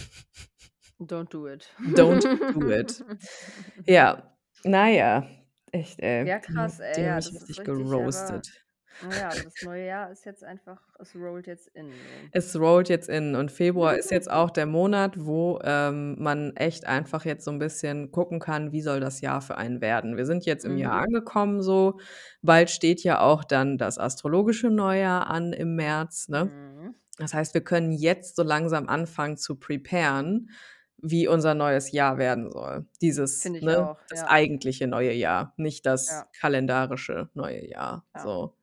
[1.00, 1.68] Don't do it.
[1.94, 2.22] Don't
[2.54, 3.04] do it.
[3.86, 5.26] Ja, na ja,
[5.72, 6.26] echt, ey.
[6.26, 8.63] Ja, krass, ey, die haben ja, mich das ist richtig geroastet.
[9.00, 12.34] Na ja, aber das neue Jahr ist jetzt einfach es rollt jetzt in.
[12.36, 16.84] Es rollt jetzt in und Februar ist jetzt auch der Monat, wo, ähm, man echt
[16.84, 20.16] einfach jetzt so 'n bisschen gucken kann, wie soll das Jahr für einen werden?
[20.16, 21.06] Wir sind jetzt im Jahr Mhm.
[21.06, 21.98] angekommen so.
[22.42, 26.50] Bald steht ja auch dann das astrologische Neujahr an im März, ne?
[26.50, 26.94] Mhm.
[27.18, 30.50] Das heißt, wir können jetzt so langsam anfangen zu preparen,
[30.98, 32.86] wie unser neues Jahr werden soll.
[33.02, 34.28] Dieses, ne, auch, das ja.
[34.28, 36.34] eigentliche neue Jahr, nicht das Ja.
[36.40, 38.34] kalendarische neue Jahr, Ja.
[38.34, 38.56] so.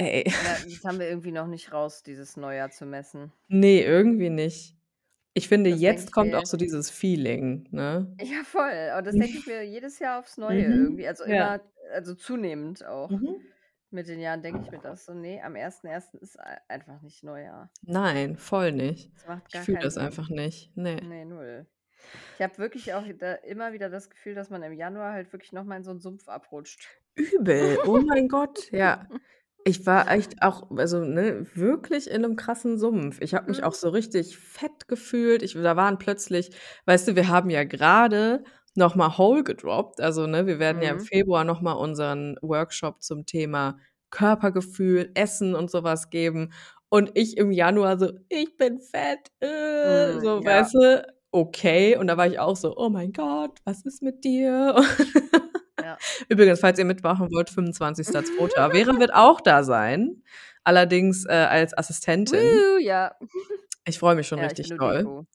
[0.00, 0.24] Ey.
[0.36, 3.32] Ja, das haben wir irgendwie noch nicht raus, dieses Neujahr zu messen.
[3.48, 4.76] Ne, irgendwie nicht.
[5.34, 8.18] Ich finde, Das jetzt kommt auch so dieses Feeling, ne?
[8.22, 8.92] Ja, voll.
[8.98, 11.06] Und das denke ich mir jedes Jahr aufs Neue Mhm, irgendwie.
[11.08, 11.44] Also, ja.
[11.44, 11.60] immer
[11.92, 13.10] also, zunehmend auch.
[13.10, 13.50] Mhm.
[13.90, 16.18] Mit den Jahren denke ich mir das so: „Ne, am 1.1.
[16.18, 19.12] ist ei einfach nicht Neujahr.“ Nein, voll nicht.
[19.48, 19.98] Ich fühle das Sinn.
[19.98, 21.00] einfach nicht, ne.
[21.00, 21.66] Ne, null.
[22.36, 25.64] Ich habe wirklich auch immer wieder das Gefühl, dass man im Januar halt wirklich noch
[25.64, 26.88] mal in so 'n Sumpf abrutscht.
[27.16, 29.08] Übel, oh mein Gott, ja.
[29.66, 33.18] Ich war echt auch also, ne, wirklich in 'nem krassen Sumpf.
[33.20, 33.74] Ich habe mich auch Mhm.
[33.74, 35.42] so richtig fett gefühlt.
[35.42, 36.50] Ich da waren plötzlich
[36.86, 38.42] weißt du, wir haben ja grade
[38.74, 40.00] noch mal Whole gedroppt.
[40.00, 41.10] Also, ne, wir werden ja im Mhm.
[41.10, 43.76] Februar noch mal unseren Workshop zum Thema
[44.10, 46.52] Körpergefühl, Essen und so was geben.
[46.88, 49.46] Und ich im Januar so: „Ich bin fett, äh“,
[49.82, 50.44] Mhm, so, ja.
[50.44, 51.06] weißt du?
[51.32, 51.96] Okay.
[51.96, 54.74] Und da war ich auch so: „Oh mein Gott, was ist mit dir?“
[55.90, 55.98] Ja.
[56.28, 58.70] Übrigens, falls ihr mitmachen wollt, 25.2.
[58.70, 60.22] Vera wird auch da sein,
[60.64, 62.38] allerdings, äh, als Assistentin.
[62.40, 63.12] Woo, ja.
[63.86, 64.68] Ich freue mich schon Ja, richtig.
[64.68, 65.26] Deko.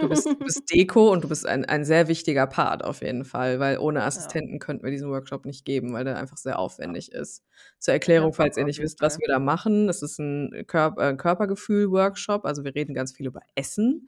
[0.00, 3.24] Du bist du bist Deko und du bist ein ein sehr wichtiger Part auf jeden
[3.24, 4.06] Fall, weil ohne Ja.
[4.06, 6.58] Assistenten könnten wir diesen Workshop nicht geben, weil der einfach sehr Ja.
[6.58, 7.42] aufwendig ist.
[7.80, 9.88] Zur Erklärung, falls ihr nicht wisst, was wir da machen.
[9.90, 14.06] Es ist 'n Kör äh, Körpergefühl-Workshop, also, wir reden ganz viel über Essen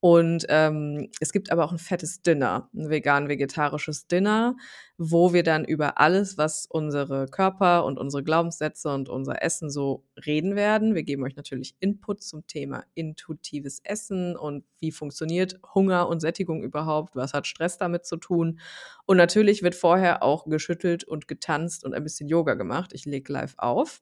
[0.00, 4.54] Und ähm, es gibt aber auch ein fettes Dinner, ein vegan-vegetarisches Dinner,
[4.96, 10.04] wo wir dann über alles, was unsere Körper und unsere Glaubenssätze und unser Essen so
[10.24, 10.94] reden werden.
[10.94, 16.62] Wir geben euch natürlich Input zum Thema intuitives Essen und wie funktioniert Hunger und Sättigung
[16.62, 18.60] überhaupt, was hat Stress damit zu tun.
[19.04, 22.92] Und natürlich wird vorher auch geschüttelt und getanzt und ein bisschen Yoga gemacht.
[22.92, 24.00] Ich lege live auf.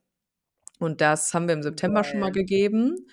[0.79, 3.07] Und das haben wir im September schon mal gegeben.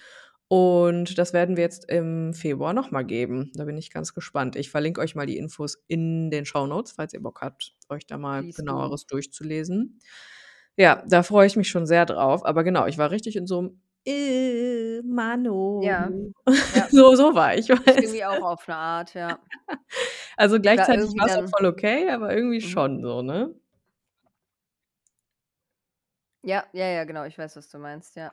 [0.49, 3.51] Und das werden wir jetzt im Februar noch mal geben.
[3.55, 4.57] Da bin ich ganz gespannt.
[4.57, 8.19] Ich verlinke euch mal die Infos in den Shownotes, falls ihr Bock habt, euch da
[8.19, 8.51] mal do.
[8.53, 9.99] genaueres durchzulesen.
[10.77, 12.45] Ja, da freue ich mich schon sehr drauf.
[12.45, 15.81] Aber genau, ich war richtig in so einem äh, Mano.
[15.83, 16.11] Ja,
[16.77, 16.89] ja.
[16.91, 17.71] so, so war ich.
[17.71, 17.87] Weißt?
[17.99, 19.39] irgendwie auch auf eine Art, ja.
[20.37, 22.69] Also gleichzeitig war es voll okay, aber irgendwie Mhm.
[22.69, 23.55] schon so, ne?
[26.45, 28.31] Ja, ja, ja, genau, ich weiß, was du meinst, ja.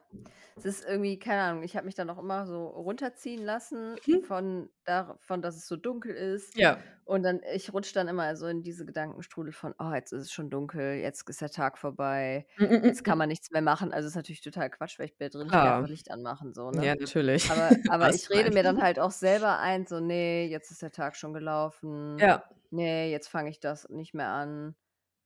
[0.58, 4.24] Es ist irgendwie, keine Ahnung, ich habe mich dann auch immer so runterziehen lassen Mhm.
[4.24, 6.58] von davon, dass es so dunkel ist.
[6.58, 6.78] Ja.
[7.06, 10.32] Und dann, ich rutsche dann immer so in diese Gedankenstrudel von, oh, jetzt ist es
[10.34, 13.20] schon dunkel, jetzt ist der Tag vorbei, Mm, mm, jetzt mm, kann mm.
[13.20, 13.94] man nichts mehr machen.
[13.94, 15.78] Also ist natürlich total Quatsch, weil ich bin ja drin, ich kann Klar.
[15.78, 16.86] einfach Licht anmachen, so, ne?
[16.86, 17.50] Ja, natürlich.
[17.50, 20.92] Aber, aber ich rede mir dann halt auch selber ein, so, nee, jetzt ist der
[20.92, 22.18] Tag schon gelaufen.
[22.20, 22.44] Ja.
[22.72, 24.76] Nee, jetzt fange ich das nicht mehr an.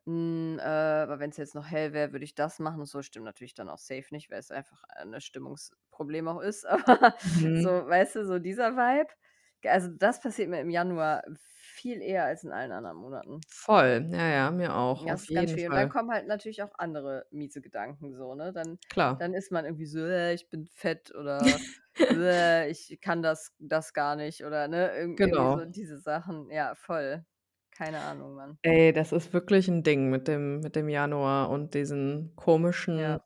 [0.06, 2.80] Hm, äh, aber wenn es jetzt noch hell wäre, würde ich das machen.
[2.80, 6.66] Und so stimmt natürlich dann auch safe nicht, weil es einfach ein Stimmungsproblem auch ist.
[6.68, 7.46] Aber Mhm.
[7.54, 9.14] so, weißt du, so dieser Vibe.
[9.64, 13.46] Also das passiert mir im Januar viel eher als in allen anderen Monaten.
[13.48, 14.08] Voll.
[14.12, 15.06] Ja, ja, mir auch.
[15.06, 15.70] Ja, Auf das ist ganz jeden schwierig.
[15.70, 15.90] Und dann Fall.
[15.90, 18.54] kommen halt natürlich auch andere miese Gedanken so, ne?
[18.54, 19.18] Dann, Klar.
[19.18, 21.62] dann ist man irgendwie so, äh, ich bin fett oder
[22.14, 24.96] äh, ich kann das, das gar nicht oder ne?
[24.98, 25.66] Irg irgendwie so Genau.
[25.66, 26.50] diese Sachen.
[26.50, 27.26] Ja, voll.
[27.76, 28.58] Keine Ahnung, Mann.
[28.64, 33.26] Ey, das ist wirklich ein Ding mit dem mit dem Januar und diesen komischen Ja.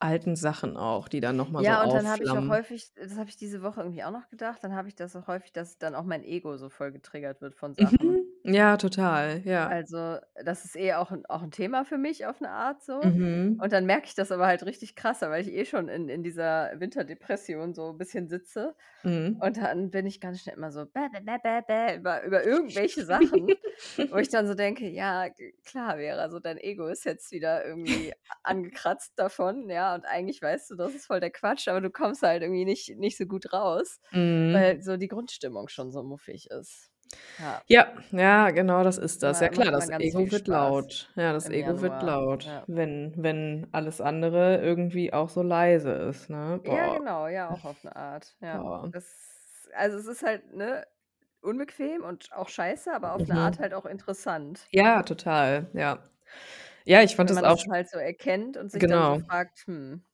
[0.00, 2.48] alten Sachen auch, die dann noch mal so Ja, und dann habe ich auch aufflammen.
[2.48, 5.26] häufig das habe ich diese Woche irgendwie auch noch gedacht, dann habe ich das auch
[5.26, 8.09] häufig, dass dann auch mein Ego so voll getriggert wird von Sachen.
[8.44, 9.76] Ja, total, ja.
[9.76, 13.12] Also, das ist eh auch 'n auch 'n Thema für mich auf 'ne Art so.
[13.12, 13.62] Mhm.
[13.62, 16.22] Und dann merke ich das aber halt richtig krass, weil ich eh schon in in
[16.22, 18.74] dieser Winterdepression so 'n bisschen sitze.
[19.04, 19.42] Mhm.
[19.42, 22.44] Und dann bin ich ganz schnell immer so bä, bä, bä, bä, bä über über
[22.44, 23.54] irgendwelche Sachen,
[24.10, 25.28] wo ich dann so denke: „Ja,
[25.64, 28.12] klar, Vera, so dein Ego ist jetzt wieder irgendwie
[28.42, 32.22] angekratzt davon, ja, und eigentlich weißt du, das ist voll der Quatsch, aber du kommst
[32.22, 34.40] halt irgendwie nicht nicht so gut raus, Mhm.
[34.50, 36.89] weil so die Grundstimmung schon so muffig ist.“
[37.38, 37.64] Ja.
[37.68, 39.38] Ja, ja, genau das ist das.
[39.38, 41.12] Ma Ja klar, das Ego wird Spaß laut.
[41.16, 42.66] Ja, das Ego wird Januar, laut, ja.
[42.66, 46.60] wenn wenn alles andere irgendwie auch so leise ist, ne?
[46.64, 46.96] Ja, Boah.
[46.98, 48.68] genau, ja, auch auf 'ne Art, ja.
[48.90, 50.86] Das also, es ist halt, ne,
[51.40, 53.36] unbequem und auch scheiße, aber auf Mhm.
[53.38, 54.70] Art halt auch interessant.
[54.72, 56.04] Ja, total, ja.
[56.86, 59.14] Ja, ich fand Wenn das man auch das halt so erkennt und sich dann so
[59.14, 59.22] Genau.
[59.26, 60.04] fragt: „Hm,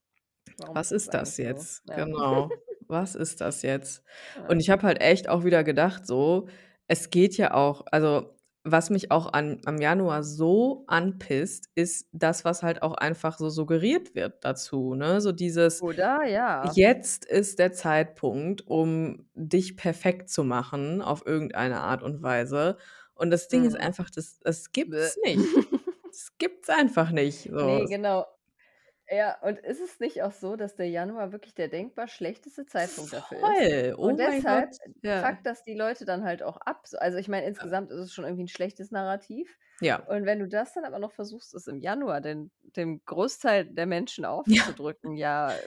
[0.74, 1.84] Was ist das das so?“ jetzt?
[1.84, 1.94] Ja.
[1.94, 2.61] Genau.
[2.88, 4.03] Was ist das jetzt?
[4.36, 4.47] Ja.
[4.47, 6.49] Und ich habe halt echt auch wieder gedacht so,
[6.89, 8.34] es geht ja auch also,
[8.64, 13.49] was mich auch an am Januar so anpisst, ist das, was halt auch einfach so
[13.51, 15.20] suggeriert wird dazu, ne?
[15.20, 16.24] So dieses: Oder?
[16.26, 16.76] Ja.
[16.76, 22.78] „Jetzt ist der Zeitpunkt, um dich perfekt zu machen auf irgendeine Art und Weise.“
[23.14, 23.80] Und das Ding ist Mhm.
[23.80, 25.61] einfach, das das gibt's nicht.
[26.12, 27.61] Das gibt's einfach nicht, so.
[27.61, 28.36] Ne, genau.
[29.09, 33.12] Ja, und ist es nicht auch so, dass der Januar wirklich der denkbar schlechteste Zeitpunkt
[33.12, 33.64] dafür ist?
[33.64, 33.94] Voll.
[33.98, 35.28] Oh Und mein deshalb Gott, ja.
[35.28, 36.86] fuckt das die Leute dann halt auch ab.
[36.88, 39.59] So also, ich meine, insgesamt ist es schon irgendwie 'n schlechtes Narrativ.
[39.80, 40.07] Ja.
[40.07, 43.86] Und wenn du das dann aber noch versuchst, es im Januar den dem Großteil der
[43.86, 44.62] Menschen Ja.
[44.64, 45.62] aufzudrücken, ja,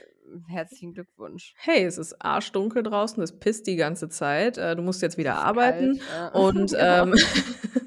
[0.48, 1.56] herzlichen Glückwunsch.
[1.56, 4.56] Hey, es ist arschdunkel draußen, es pisst die ganze Zeit.
[4.56, 6.28] Äh, du musst jetzt wieder ist arbeiten kalt, ja.
[6.32, 7.04] und, Genau.
[7.04, 7.14] ähm,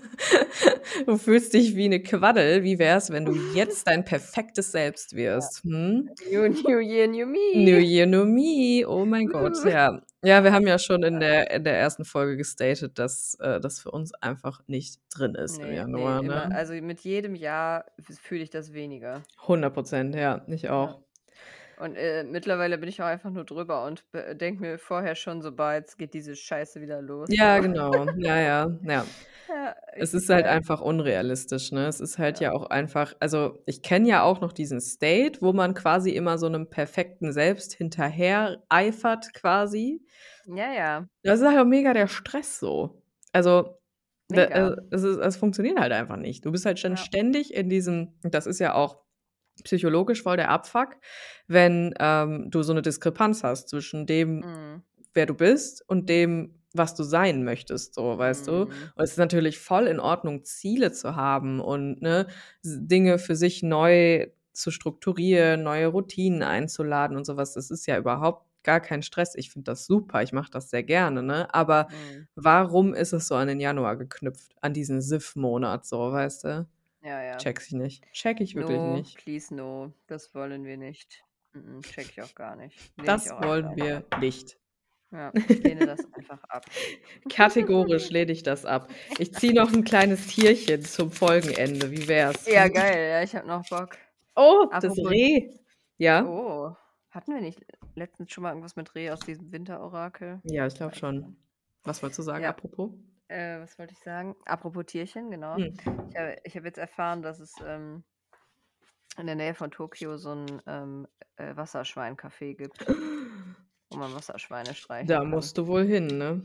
[1.07, 2.63] du fühlst dich wie 'ne Quaddel.
[2.63, 6.15] Wie wär's, wenn du jetzt dein perfektes Selbst wirst, hm?
[6.31, 7.83] New New Year, New New Me.
[7.93, 8.85] Year, New Me.
[8.87, 10.01] Oh mein Gott, ja.
[10.23, 13.79] Ja, wir haben ja schon in der in der ersten Folge gestatet, dass, äh, das
[13.81, 16.41] für uns einfach nicht drin ist im Ne, ne, Januar, immer.
[16.41, 16.51] ne?
[16.53, 17.85] Also, mit jedem Jahr
[18.21, 19.27] fühle ich das weniger.
[19.47, 21.03] 100% ja, ich Ja.
[21.77, 24.05] Und, äh, mittlerweile bin ich auch einfach nur drüber und
[24.39, 28.11] denke mir vorher schon so: „Boah, jetzt geht diese Scheiße wieder los“, Ja, genau.
[28.17, 29.07] Ja, ja, ja.
[29.49, 30.47] Ja, Es ist halt geil.
[30.47, 31.87] einfach unrealistisch, ne?
[31.87, 32.41] Es ist halt Ja.
[32.41, 36.37] ja auch einfach also, ich kenne ja auch noch diesen State, wo man quasi immer
[36.39, 40.01] so 'nem perfekten Selbst hinterhereifert quasi.
[40.45, 41.07] Ja, ja.
[41.25, 43.01] Das ist halt auch mega der Stress so.
[43.31, 43.77] Also,
[44.29, 46.45] da äh, es ist es funktioniert halt einfach nicht.
[46.45, 47.07] Du bist halt Ja.
[47.09, 49.02] ständig in diesem und das ist ja auch
[49.63, 50.97] psychologisch voll der Abfuck,
[51.47, 54.83] wenn, ähm, du so 'ne Diskrepanz hast zwischen dem, Mhm.
[55.13, 58.53] wer du bist und dem, was du sein möchtest, so, weißt du?
[58.53, 58.93] Mhm.
[58.95, 62.27] Und es ist natürlich voll in Ordnung, Ziele zu haben und, ne,
[62.65, 67.53] Dinge für sich neu zu strukturieren, neue Routinen einzuladen und so was.
[67.53, 69.35] Das ist ja überhaupt gar keinen Stress.
[69.35, 71.53] Ich finde das super, ich mache das sehr gerne, ne?
[71.53, 72.27] Aber Mhm.
[72.35, 76.67] warum ist es so an den Januar geknüpft, an diesen Siff-Monat so, weißt du?
[77.03, 77.37] Ja, ja.
[77.37, 78.05] Checke ich nicht.
[78.13, 79.17] Checke ich wirklich No, nicht.
[79.17, 81.21] please no, das wollen wir nicht.
[81.53, 82.77] Mm-mm, checke ich auch gar nicht.
[82.95, 84.21] Lehne Das wollen wir ab.
[84.21, 84.57] nicht.
[85.11, 86.65] Ja, ich lehne das einfach ab.
[87.29, 88.89] Kategorisch lehne ich das ab.
[89.19, 91.91] Ich ziehe noch 'n kleines Tierchen zum Folgenende.
[91.91, 92.45] Wie wär's?
[92.47, 93.97] Ja, geil, ja, ich habe noch Bock.
[94.35, 95.49] Oh, das Apropos Reh.
[95.97, 96.25] Ja?
[96.25, 96.75] Oh,
[97.11, 97.59] hatten wir nicht
[97.95, 100.41] letztens schon mal irgendwas mit Reh aus diesem Winterorakel?
[100.45, 101.35] Ja, ich glaube schon.
[101.83, 102.49] Was wolltest du sagen, Ja.
[102.49, 102.91] apropos?
[103.29, 104.35] Äh, was wollte ich sagen?
[104.45, 105.59] Apropos Tierchen, genau.
[105.59, 105.77] Hm.
[106.09, 108.03] Ich habe habe jetzt erfahren, dass es, ähm,
[109.17, 111.07] in der Nähe von Tokio so 'n, ähm,
[111.37, 112.87] äh, Wasserschwein-Café gibt,
[113.89, 115.51] wo man Wasserschweine streicheln Da kann.
[115.51, 116.41] musst du wohl hin, ne?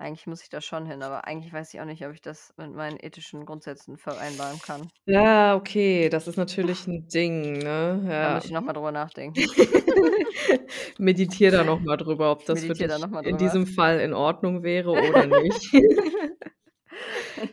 [0.00, 2.54] Eigentlich muss ich da schon hin, aber eigentlich weiß ich auch nicht, ob ich das
[2.56, 4.92] mit meinen ethischen Grundsätzen vereinbaren kann.
[5.06, 8.04] Ja, okay, das ist natürlich 'n Ding, ne?
[8.20, 8.30] Da Ja.
[8.30, 9.48] muss ich noch mal drüber nachdenken.
[10.98, 14.62] Meditiere da noch mal drüber, ob das für da dich in diesem Fall in Ordnung
[14.64, 15.72] wäre oder nicht.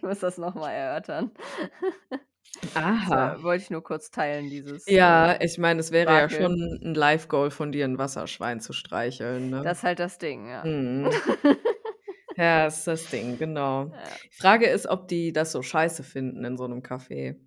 [0.06, 1.32] Muss das noch mal erörtern.
[2.76, 3.40] Aha.
[3.40, 6.30] äh, wollte ich nur kurz teilen, dieses, Ja, äh, ich meine, es wäre ja Orakel.
[6.30, 6.54] schon
[6.84, 9.64] 'n Life Goal von dir, 'n Wasserschwein zu streicheln, ne?
[9.64, 10.72] Das ist halt das Ding, ja.
[10.82, 11.10] Mhm.
[12.38, 13.94] Ja, ist das Ding, genau.
[13.94, 14.20] Ja.
[14.32, 17.38] Die Frage ist, ob die das so scheiße finden in so 'nem Café.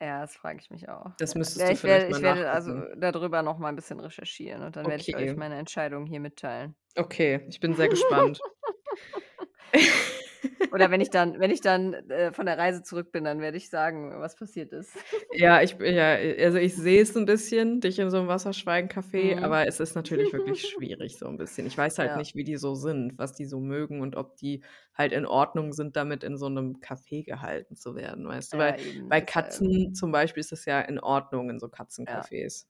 [0.00, 1.06] Ja, das frage ich mich auch.
[1.18, 1.34] Das Ja.
[1.34, 2.86] müsstest Ja, du ich vielleicht werde mal ich werde also nachgucken.
[2.96, 5.36] da drüber noch mal 'n bisschen recherchieren und dann werde ich euch Okay.
[5.36, 6.76] meine Entscheidung hier mitteilen.
[6.98, 8.42] Okay, ich bin sehr gespannt.
[10.70, 13.56] Oder wenn ich dann wenn ich dann, äh, von der Reise zurück bin, dann werde
[13.56, 14.96] ich sagen, was passiert ist.
[15.32, 19.42] Ja, ich ja, also, ich sehe es 'n bisschen, dich in so 'nem Wasserschwein-Café, Mhm.
[19.42, 21.66] aber es ist natürlich wirklich schwierig so 'n bisschen.
[21.66, 22.16] Ich weiß halt Ja.
[22.16, 24.62] nicht, wie die so sind, was die so mögen und ob die
[24.94, 28.58] halt in Ordnung sind, damit in so 'nem Café gehalten zu werden, weißt du?
[28.58, 29.22] Weil Ja, eben, bei.
[29.22, 31.66] Katzen zum Beispiel ist das ja in Ordnung in so
[32.06, 32.28] Ja.
[32.28, 32.64] Katzencafés.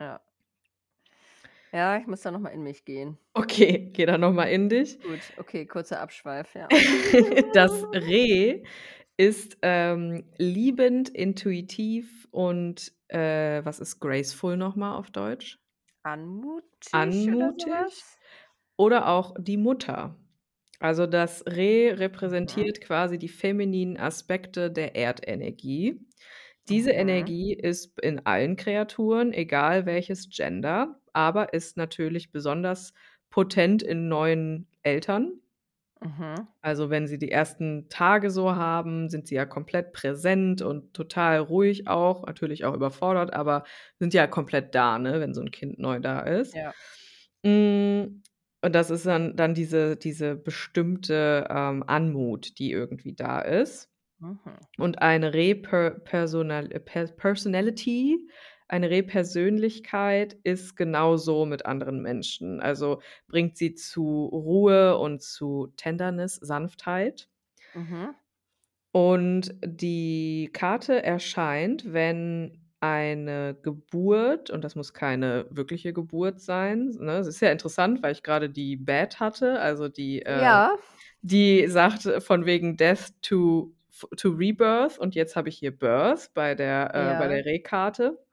[0.00, 0.20] Ja.
[1.72, 3.18] Ja, ich muss da noch mal in mich gehen.
[3.34, 4.98] Okay, geh da noch mal in dich.
[5.02, 6.68] Gut, okay, kurzer Abschweif, ja.
[7.54, 8.62] Das Reh
[9.16, 15.58] ist, ähm, liebend, intuitiv und, äh, was ist graceful noch mal auf Deutsch?
[16.02, 18.18] Anmutig oder Anmutig was?
[18.76, 20.16] oder auch die Mutter.
[20.78, 26.00] Also, das Reh repräsentiert quasi die femininen Aspekte der Erdenergie.
[26.68, 26.90] Diese.
[26.90, 32.92] Energie ist in allen Kreaturen, egal welches Gender, aber ist natürlich besonders
[33.30, 35.40] potent in neuen Eltern.
[36.02, 36.46] Mhm.
[36.64, 41.38] Also, wenn sie die ersten Tage so haben, sind sie ja komplett präsent und total
[41.38, 43.64] ruhig auch, natürlich auch überfordert, aber
[43.98, 46.54] sind ja komplett da, ne, wenn so 'n Kind neu da ist.
[46.54, 46.72] Ja.
[47.44, 48.22] Hm,
[48.62, 53.90] und das ist dann dann diese diese bestimmte, ähm, Anmut, die irgendwie da ist.
[54.20, 54.66] Mhm.
[54.78, 58.28] Und eine Rehper Personal äh, Per Personality
[58.68, 62.60] eine Rehpersönlichkeit ist genauso mit anderen Menschen.
[62.60, 67.28] Also, bringt sie zu Ruhe und zu Tenderness, Sanftheit.
[67.74, 68.16] Mhm.
[68.94, 77.18] Und die Karte erscheint, wenn eine Geburt und das muss keine wirkliche Geburt sein, ne?
[77.18, 80.76] Es ist ja interessant, weil ich grade die Bad hatte, also die, äh Ja.
[81.22, 83.74] die sagt von wegen Death to
[84.16, 87.28] to Rebirth und jetzt habe ich hier Birth bei der äh, bei Ja.
[87.28, 88.25] der Rehkarte.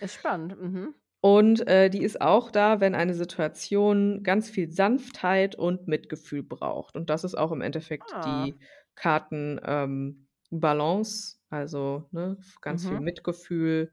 [0.00, 0.94] Ist spannend, mhm.
[1.22, 6.96] Und, äh, die ist auch da, wenn eine Situation ganz viel Sanftheit und Mitgefühl braucht.
[6.96, 8.20] Und das ist auch im Endeffekt Ah.
[8.24, 8.58] die
[8.94, 13.00] Karten ähm, Balance, also, ne, ganz viel Mhm.
[13.00, 13.92] Mitgefühl.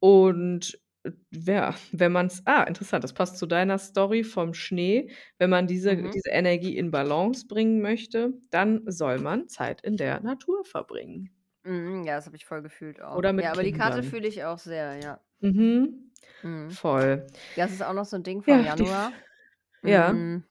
[0.00, 5.10] Und, äh, ja, wenn man's ah, interessant, das passt zu deiner Story vom Schnee.
[5.38, 6.12] Wenn man diese Mhm.
[6.12, 11.30] diese Energie in Balance bringen möchte, dann soll man Zeit in der Natur verbringen.
[11.64, 13.26] Mhm, ja, das habe ich voll gefühlt auch.
[13.26, 14.02] Oder mit Ja, aber die Karte Kindern.
[14.02, 15.20] fühle ich auch sehr, ja.
[15.42, 16.10] Mhm.
[16.44, 16.78] Mhm.
[16.78, 17.26] Voll.
[17.56, 19.22] Ja, das ist auch noch so 'n Ding vom Ja, die Januar.
[19.84, 20.14] ja.
[20.14, 20.44] Hm,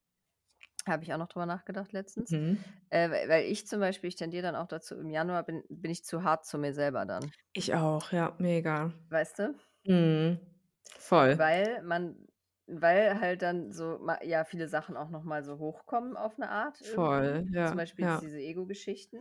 [0.88, 2.32] habe ich auch noch drüber nachgedacht letztens.
[2.32, 2.78] Mhm.
[2.90, 5.92] Äh, weil weil ich zum Beispiel ich tendiere dann auch dazu, im Januar bin bin
[5.92, 7.34] ich zu hart zu mir selber dann.
[7.56, 8.94] Ich auch, ja, mega.
[9.12, 9.58] Weißt du?
[9.86, 10.40] Mhm.
[10.98, 11.38] Voll.
[11.38, 12.27] Weil man
[12.68, 16.82] weil halt dann so ja, viele Sachen auch noch mal so hochkommen auf 'ne Art
[16.82, 17.50] Voll, irgendwie.
[17.52, 18.22] ja, Zum Beispiel ja.
[18.22, 19.20] diese Ego-Geschichten.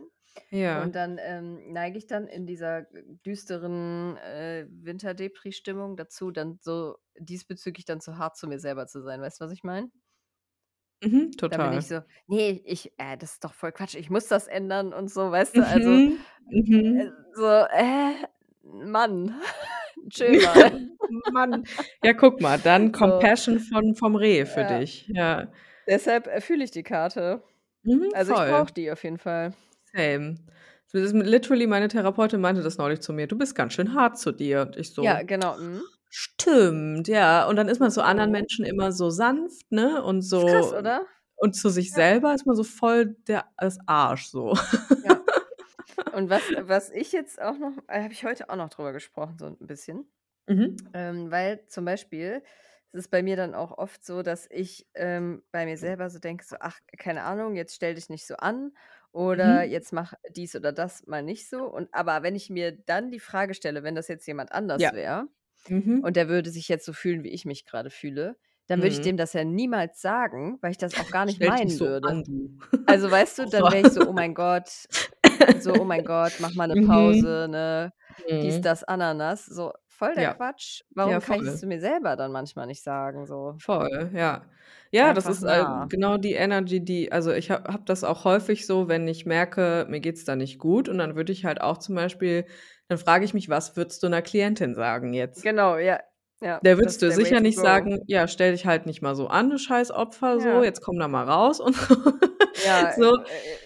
[0.51, 0.87] Ja.
[0.87, 2.87] Und dann, ähm, neige ich dann in dieser
[3.25, 9.21] düsteren, äh, Winter-Depri-Stimmung dazu, dann so diesbezüglich dann zu hart zu mir selber zu sein.
[9.21, 9.91] Weißt du, was ich meine?
[11.03, 11.73] Mhm, Dann bin total.
[11.73, 15.09] ich so: „Ne, ich äh, das ist doch voll Quatsch, ich muss das ändern“ und
[15.09, 15.65] so, weißt du?
[15.65, 17.17] Also, Mhm, äh, mhm.
[17.35, 18.25] so: „Hä,
[18.63, 19.35] Mann,
[20.09, 20.81] chill mal.“
[21.31, 21.65] Mann.
[22.03, 23.27] Ja, guck mal, dann So.
[23.31, 24.65] Compassion von vom Reh für Ja.
[24.65, 25.51] dich, ja.
[25.87, 27.43] Deshalb, fühle ich die Karte.
[27.85, 28.45] Mhm, Also, ich voll.
[28.45, 29.53] brauche die auf jeden Fall.
[29.93, 30.35] Same.
[30.93, 34.61] Literally meine Therapeutin meinte das neulich zu mir: „Du bist ganz schön hart zu dir.“
[34.61, 35.87] Und ich Ja, so genau, mhm.
[36.09, 37.47] Stimmt, ja.
[37.47, 38.33] Und dann ist man zu anderen Mhm.
[38.33, 41.05] Menschen immer so sanft, ne, und Ist krass, so oder?
[41.37, 41.95] und zu sich Ja.
[41.95, 44.53] selber ist man so voll der das Arsch so.
[45.03, 45.16] Ja.
[46.11, 49.37] Und was was ich jetzt auch noch äh, habe ich heute auch noch drüber gesprochen,
[49.39, 50.11] so 'n bisschen.
[50.47, 50.87] Mhm.
[50.93, 52.43] Ähm, weil zum Beispiel
[52.93, 56.19] ist es bei mir dann auch oft so, dass ich, ähm, bei mir selber so
[56.19, 58.73] denke, so: „Ach, keine Ahnung, jetzt stell dich nicht so an“
[59.11, 59.63] oder Mhm.
[59.63, 63.19] „jetzt mach dies oder das mal nicht so.“ Und aber wenn ich mir dann die
[63.21, 64.93] Frage stelle, wenn das jetzt jemand anders Ja.
[64.93, 65.27] wäre
[66.01, 66.17] und Mhm.
[66.17, 68.37] der würde sich jetzt so fühlen, wie ich mich grade fühle,
[68.67, 69.01] dann würde ich Mhm.
[69.01, 71.77] dem das ja niemals sagen, weil ich das auch gar nicht „Stell dich nicht meinen
[71.77, 72.07] so würde.
[72.07, 72.49] an, du.“
[72.85, 74.69] Also, weißt du, dann wäre ich so: „Oh mein Gott“
[75.57, 77.49] so: „Oh mein Gott, mach mal 'ne Pause, Mhm.
[77.49, 77.93] ne?“
[78.41, 78.61] Dies, Mhm.
[78.61, 79.45] das, Ananas.
[79.47, 80.37] So, voll der Ja.
[80.37, 80.81] Quatsch.
[81.03, 83.59] Ja, Warum kann ich das zu mir selber dann manchmal nicht sagen so?
[83.59, 84.45] Voll, ja.
[84.91, 88.23] Ja, das Einfach ist, äh, genau die Energy, die also, ich ha habe das auch
[88.23, 91.59] häufig so, wenn ich merke, mir geht's da nicht gut und dann würde ich halt
[91.61, 92.45] auch zum Beispiel
[92.87, 95.99] dann frage ich mich: „Was würdest du 'ner Klientin sagen jetzt?“ Genau, ja.
[96.41, 99.27] Ja, das würdest der Way sicher nicht sagen: „Ja, stell dich halt nicht mal so
[99.27, 100.63] an, du scheiß Opfer so, Ja.
[100.63, 101.95] jetzt komm da mal raus“ und so.
[102.55, 103.15] Ja, So.
[103.27, 103.57] äh,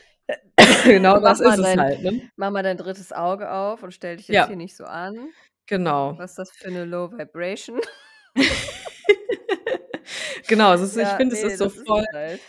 [0.86, 2.32] Genau mach das ist es dein halt, ne?
[2.38, 3.12] mach mal dein 3.
[3.14, 4.56] Auge auf und stell dich jetzt hier Ja.
[4.58, 5.34] nicht so an.
[5.68, 6.18] Genau.
[6.18, 7.82] Was ist das für 'ne Low Vibration?
[10.48, 12.42] Genau, es ist ich finde, es ne, ist so das ist es voll halt.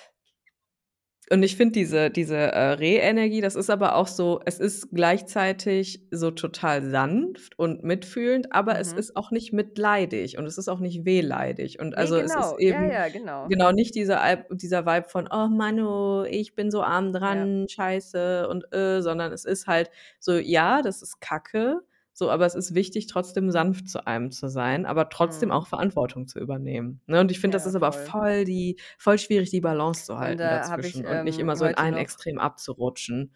[1.33, 6.07] Und ich finde diese diese, äh, Re-Energie, das ist aber auch so es ist gleichzeitig
[6.11, 8.93] so total sanft und mitfühlend, aber es Mhm.
[8.93, 11.81] ist auch nicht mitleidig und es ist auch nicht wehleidig.
[11.81, 12.59] Und also, es ist genau.
[12.69, 13.49] Ja, eben ja, genau.
[13.49, 17.53] genau nicht dieser dieser Vibe von: „Oh Manno, ich bin so arm Ja.
[17.55, 21.81] dran, scheiße und, äh“, sondern es ist halt so: „Ja, das ist Kacke,
[22.15, 25.53] so, aber es ist wichtig, trotzdem sanft zu einem zu sein, aber trotzdem Mhm.
[25.53, 27.21] auch Verantwortung zu übernehmen“, ne?
[27.21, 28.17] Und ich finde, das Ja, ist aber voll.
[28.45, 31.41] die voll schwierig, die Balance zu Und halten da habe ich, dazwischen und nicht ähm,
[31.41, 33.33] immer so in ein Extrem abzurutschen.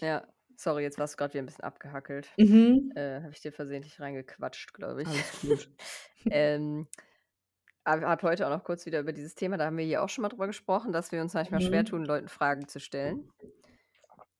[0.00, 2.28] Ja, sorry, jetzt warst du grad wieder 'n bisschen abgehackelt.
[2.38, 2.96] Mhm.
[2.96, 5.10] Äh, habe ich dir versehentlich reingequatscht, glaube ich.
[5.10, 5.70] Alles gut.
[6.30, 6.88] Ähm,
[7.86, 10.22] habe heute auch noch kurz wieder über dieses Thema da haben wir hier auch schon
[10.22, 11.86] mal drüber gesprochen, dass wir uns manchmal schwer Mhm.
[11.86, 13.24] tun, Leuten Fragen zu stellen.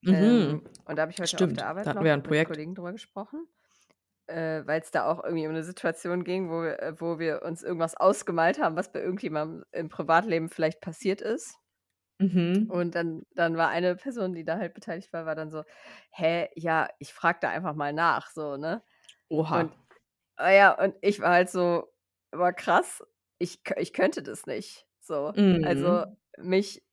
[0.03, 0.07] Mhm.
[0.09, 2.35] Ähm, und da habe ich heute auf der Stimmt, da Arbeit noch mit.
[2.45, 3.49] Kollegen drüber gesprochen,
[4.29, 7.63] äh, weil's da auch irgendwie um 'ne Situation ging, wo wir äh, wo wir uns
[7.63, 11.57] irgendwas ausgemalt haben, was bei irgendjemandem im Privatleben vielleicht passiert ist.
[12.21, 12.71] Mhm.
[12.71, 15.63] Und dann dann war eine Person, die da halt beteiligt war, war dann so:
[16.11, 18.83] „Hä, ja, ich frage da einfach mal nach“, so, ne?
[19.31, 19.63] Oha.
[19.63, 19.75] Und
[20.37, 21.93] ah, ja, und ich war halt so:
[22.33, 23.03] „Boah, krass,
[23.39, 25.35] ich ich könnte das nicht“, so.
[25.63, 26.17] Also, Mhm.
[26.39, 26.85] mich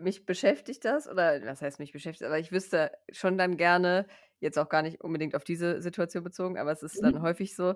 [0.00, 4.06] mich beschäftigt das oder was heißt mich beschäftigt, aber ich wüsste schon dann gerne
[4.40, 7.22] jetzt auch gar nicht unbedingt auf diese Situation bezogen, aber es ist dann Mhm.
[7.22, 7.74] häufig so,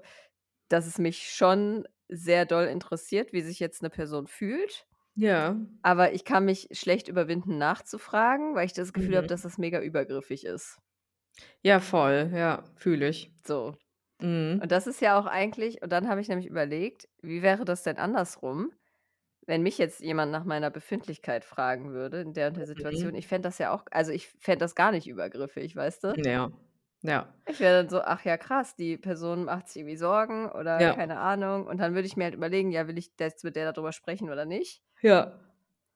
[0.69, 4.87] dass es mich schon sehr doll interessiert, wie sich jetzt 'ne Person fühlt.
[5.17, 5.57] Ja.
[5.83, 9.45] Aber ich kann mich schlecht überwinden, nachzufragen, weil ich das Gefühl habe, dass Mhm.
[9.45, 10.79] das mega übergriffig ist.
[11.65, 13.33] Ja, voll, ja, fühle ich.
[13.47, 13.77] So.
[14.61, 14.73] Und Mhm.
[14.73, 17.99] das ist ja auch eigentlich und dann habe ich nämlich überlegt, wie wäre das denn
[17.99, 18.73] andersrum,
[19.47, 23.15] wenn mich jetzt jemand nach meiner Befindlichkeit fragen würde in der und der Situation?
[23.15, 23.17] Mhm.
[23.17, 26.19] Ich fände das ja auch also, ich fände das gar nicht übergriffig, weißt du?
[26.25, 26.51] Ja,
[27.03, 27.35] ja.
[27.47, 30.97] Ich wäre dann so: „Ach ja, krass, die Person macht sich irgendwie Sorgen“ oder Ja.
[30.97, 31.67] keine Ahnung.
[31.69, 33.93] Und dann würde ich mir halt überlegen: „Ja, will ich jetzt mit der da drüber
[33.93, 35.39] sprechen oder nicht?“ Ja.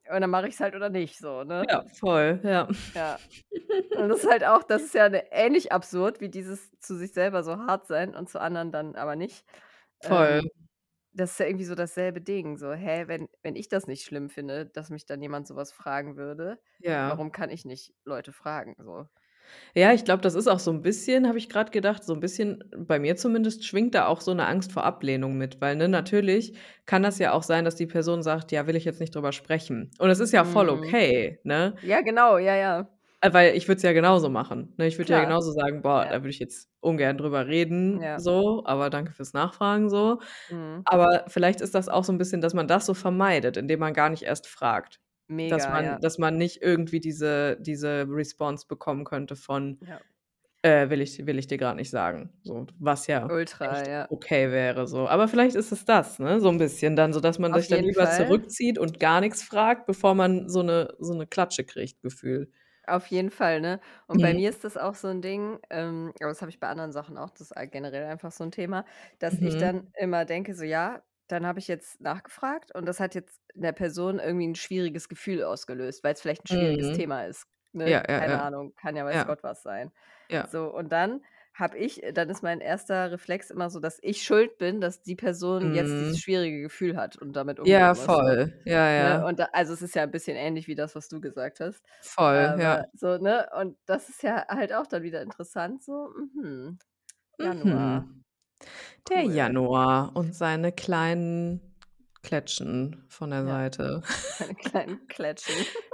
[0.09, 1.69] Und dann mache ich's halt oder nicht so, ne?
[1.69, 2.69] Ja, voll, ja.
[2.95, 3.21] Ja.
[3.95, 7.13] Und das ist halt auch das ist ja, ne, ähnlich absurd wie dieses zu sich
[7.13, 9.47] selber so hart sein und zu anderen dann aber nicht.
[10.01, 10.41] Voll.
[10.41, 10.51] Ähm,
[11.17, 14.31] das ist ja irgendwie so dasselbe Ding, so: „Hä, wenn wenn ich das nicht schlimm
[14.31, 17.19] finde, dass mich dann jemand so was fragen würde, Ja.
[17.19, 19.09] warum kann ich nicht Leute fragen?“ So.
[19.75, 22.21] Ja, ich glaube, das ist auch so 'n bisschen habe ich grad gedacht so 'n
[22.21, 25.89] bisschen bei mir zumindest schwingt da auch so 'ne Angst vor Ablehnung mit, weil, ne,
[25.89, 26.55] natürlich
[26.87, 29.33] kann das ja auch sein, dass die Person sagt: „Ja, will ich jetzt nicht drüber
[29.33, 30.71] sprechen.“ Und das ist ja voll Mhm.
[30.71, 31.75] okay, ne?
[31.83, 32.96] Ja, genau, ja, ja.
[33.23, 34.87] Äh, weil ich würde es ja genauso machen, ne?
[34.87, 36.21] Ich würde ja genauso sagen: „Boah, da Ja.
[36.21, 38.17] würde ich jetzt ungern drüber reden, Ja.
[38.17, 40.21] so, aber danke fürs Nachfragen“, so.
[40.49, 40.87] Mhm.
[40.87, 43.95] Aber vielleicht ist das auch so 'n bisschen, dass man das so vermeidet, indem man
[43.95, 45.01] gar nicht erst fragt.
[45.49, 46.01] Dass Mega, man ja.
[46.01, 49.81] dass man nicht irgendwie diese diese Response bekommen könnte von,
[50.63, 54.87] äh: „Will ich will ich dir grad nicht sagen“, so, was ja Ultra, okay wäre
[54.89, 55.09] so.
[55.09, 57.69] Aber vielleicht ist es das, ne, so 'n bisschen dann so, dass man Auf sich
[57.69, 58.11] dann lieber Fall.
[58.11, 62.51] zurückzieht und gar nix fragt, bevor man so 'ne so 'ne Klatsche kriegt gefühlt.
[62.89, 63.81] Auf jeden Fall, ne?
[64.07, 64.37] Und bei Mhm.
[64.37, 67.19] mir ist das auch so 'n Ding, ähm aber das habe ich bei anderen Sachen
[67.19, 68.85] auch, das ist all generell einfach so 'n Thema,
[69.19, 69.93] dass ich dann Mhm.
[69.95, 73.73] immer denke so: „Ja, dann habe ich jetzt nachgefragt und das hat jetzt in der
[73.73, 76.93] Person irgendwie 'n schwieriges Gefühl ausgelöst, weil's vielleicht 'n schwieriges Mhm.
[76.93, 77.97] Thema ist“, ne?
[77.97, 78.39] Ja, ja, Keine ja.
[78.39, 79.27] Ahnung, kann ja weiß Ja.
[79.27, 79.91] Gott was sein.
[80.31, 80.49] Ja.
[80.49, 81.25] So, und dann
[81.59, 83.11] habe ich dann ist mein 1.
[83.13, 86.21] Reflex immer so, dass ich schuld bin, dass die Person jetzt dieses Mhm.
[86.21, 88.53] schwierige Gefühl hat und damit umgehen Ja, muss so, voll.
[88.65, 89.23] Ja, ne?
[89.23, 89.27] ja.
[89.27, 91.85] Und da also, es ist ja 'n bisschen ähnlich wie das, was du gesagt hast.
[92.03, 92.77] Voll, ja.
[92.77, 93.49] Aber so, ne?
[93.59, 96.79] Und das ist ja halt auch dann wieder interessant so, mhm,
[97.39, 98.09] Januar.
[98.09, 98.25] Mhm.
[99.09, 99.25] Der Cool.
[99.25, 101.61] Januar und seine kleinen
[102.23, 103.47] Klätschen von der Ja.
[103.47, 104.03] Seite.
[104.39, 105.67] Seine kleinen Klätschen.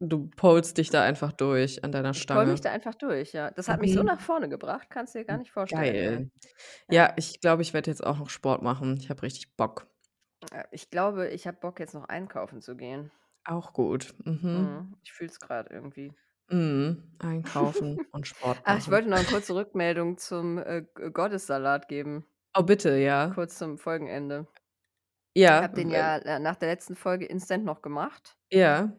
[0.00, 2.60] Du polst dich da einfach durch an deiner Ich pole mich Stange.
[2.60, 3.50] da einfach durch, ja.
[3.50, 4.12] Das hat mich so Mhm.
[4.12, 5.96] nach vorne gebracht, kannst du dir gar nicht vorstellen.
[6.00, 6.30] Geil.
[6.88, 6.92] Ja.
[6.92, 8.96] Ja, ich glaube, ich werde jetzt auch noch Sport machen.
[8.98, 9.88] Ich habe richtig Bock.
[10.50, 13.10] Äh, ich glaube, ich habe Bock, jetzt noch einkaufen zu gehen.
[13.44, 14.14] Auch gut.
[14.24, 14.78] Mhm.
[14.78, 14.96] Mhm.
[15.02, 16.14] Ich fühle es grad irgendwie.
[16.50, 17.16] Mhm.
[17.18, 18.92] Einkaufen und Sport Ach, ich machen.
[18.92, 22.26] wollte noch 'ne kurze Rückmeldung zum, äh, G Gottessalat geben.
[22.54, 23.34] Oh, bitte, ja.
[23.34, 24.46] Kurz zum Folgenende.
[25.34, 28.36] Ja, Ich habe den w ja, äh, nach der letzten Folge instant noch gemacht.
[28.50, 28.92] Ja.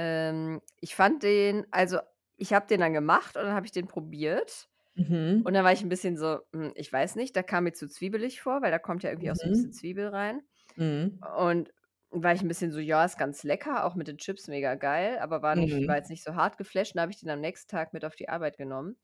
[0.00, 1.98] Ähm, ich fand den also,
[2.36, 4.68] ich habe den dann gemacht und dann habe ich den probiert.
[4.96, 5.44] Mhm.
[5.44, 7.88] Und dann war ich 'n bisschen so: „Hm, ich weiß nicht“, der kam mir zu
[7.88, 9.74] zwiebelig vor, weil da kommt ja irgendwie auch so 'n bisschen Mhm.
[9.74, 10.42] Zwiebel rein.
[10.76, 11.30] Mhm.
[11.38, 11.72] Und
[12.10, 15.18] war ich 'n bisschen so: „Ja, ist ganz lecker, auch mit den Chips mega geil“,
[15.20, 15.98] aber war nicht war Mhm.
[15.98, 16.96] jetzt nicht so hart geflasht.
[16.96, 18.98] Dann habe ich den am nächsten Tag mit auf die Arbeit genommen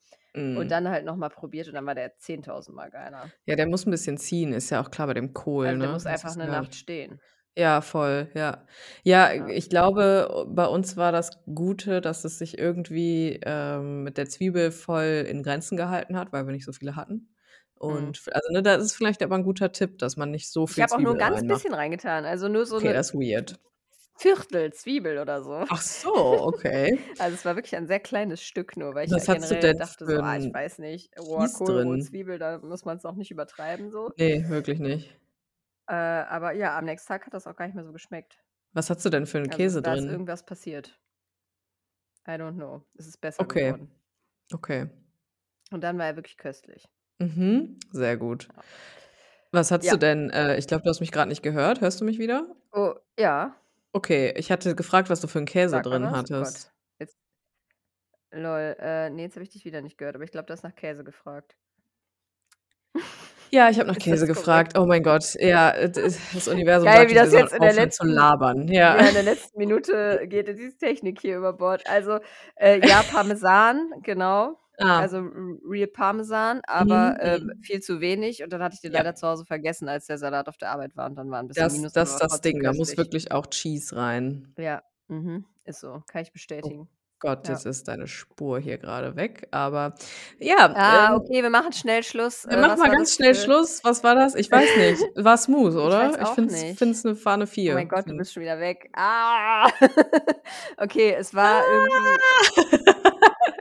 [0.55, 0.72] und Mhm.
[0.72, 3.34] dann halt noch mal probiert und dann war der 10.000 Mal geiler.
[3.49, 5.88] Ja, der muss 'n bisschen ziehen, ist ja auch klar bei dem Kohl, Also, der
[5.88, 5.88] ne?
[5.88, 7.20] muss einfach 'ne ja Nacht stehen.
[7.59, 8.66] Ja, voll, ja.
[9.02, 9.48] Ja, Ja.
[9.48, 14.70] ich glaube, bei uns war das Gute, dass es sich irgendwie, ähm, mit der Zwiebel
[14.70, 17.30] voll in Grenzen gehalten hat, weil wir nicht so viele hatten.
[17.88, 18.12] Mhm.
[18.12, 20.66] Und f also, ne, das ist vielleicht aber 'n guter Tipp, dass man nicht so
[20.68, 21.66] Ich viel habe auch nur 'n Zwiebel ganz reinmacht.
[21.66, 23.59] bisschen reingetan, also, nur so Okay, 'ne das ist weird.
[24.18, 25.66] Viertel Zwiebel oder so.
[25.68, 26.11] Ach so,
[26.48, 26.92] okay.
[27.18, 29.57] Also, es war wirklich ein sehr kleines Stück nur, weil ich Was hast du generell
[29.57, 32.00] denn dachte für so: „Ah, ich 'n weiß nicht, roher Kies Kohl, rohe drin?
[32.00, 35.20] Zwiebel, da muss man's auch nicht übertreiben so.“ Ne, wirklich nicht.
[35.89, 38.43] Äh, aber ja, am nächsten Tag hat das auch gar nicht mehr so geschmeckt.
[38.74, 40.07] Was hast du denn für 'n Also, Käse da ist drin?
[40.07, 40.99] irgendwas passiert.
[42.28, 42.82] I don't know.
[42.99, 43.74] Es ist besser Okay.
[43.87, 43.91] geworden.
[44.55, 44.89] Okay.
[45.72, 46.89] Und dann war er wirklich köstlich.
[47.20, 48.49] Mhm, sehr gut.
[48.55, 48.62] Ja.
[49.53, 49.93] Was Ja.
[49.93, 51.80] du denn äh, ich glaube, du hast mich grad nicht gehört.
[51.80, 52.57] Hörst du mich wieder?
[52.72, 53.57] Oh, ja.
[53.95, 56.24] Okay, ich hatte gefragt, was du für 'n Käse Sag mal drin was.
[56.24, 56.68] Oh hattest.
[56.68, 56.72] Gott.
[56.99, 57.14] Jetzt
[58.32, 60.62] lol, äh, ne, jetzt habe ich dich wieder nicht gehört, aber ich glaube, du hast
[60.64, 61.57] nach Käse gefragt.
[63.53, 64.76] Ja, ich habe nach Käse gefragt.
[64.76, 64.76] korrekt?
[64.76, 67.90] Oh mein Gott, ja, äh, das Universum Geil, sagt wie das jetzt in der aufhören
[67.90, 68.68] zu letzten labern.
[68.68, 68.97] Ja.
[68.97, 71.86] ja, in der letzten Minute geht diese Technik hier über Bord.
[71.86, 72.20] Also,
[72.57, 74.59] äh, ja, Parmesan, genau.
[74.78, 75.03] Ah.
[75.03, 75.18] Also,
[75.68, 77.62] Real Parmesan, aber, Mhm, ähm, mhm.
[77.62, 79.03] viel zu wenig und dann hatte ich den Ja.
[79.03, 81.49] leider zu Hause vergessen, als der Salat auf der Arbeit war und dann war 'n
[81.49, 84.57] bisschen Das Minus, das ist das Ding, da muss wirklich auch Cheese rein.
[84.59, 86.32] Ja, mhm, ist so, kann ich
[86.62, 86.72] Oh
[87.22, 87.54] Gott, Ja.
[87.54, 89.94] jetzt ist deine Spur hier grade weg, aber
[90.38, 92.44] ja, Ah, ähm okay, wir machen schnell Schluss.
[92.46, 93.80] Wir Äh, machen mal war ganz schnell für Schluss.
[93.84, 94.34] Was war das?
[94.34, 95.00] Ich weiß nicht.
[95.16, 96.10] War smooth, Ich oder?
[96.10, 96.78] Ich auch finde es nicht.
[96.78, 97.74] finde es 'ne war 'ne Oh 4.
[97.74, 98.90] mein Gott, du bist schon wieder weg.
[98.94, 99.68] Ah.
[100.78, 102.20] Okay, es war irgendwie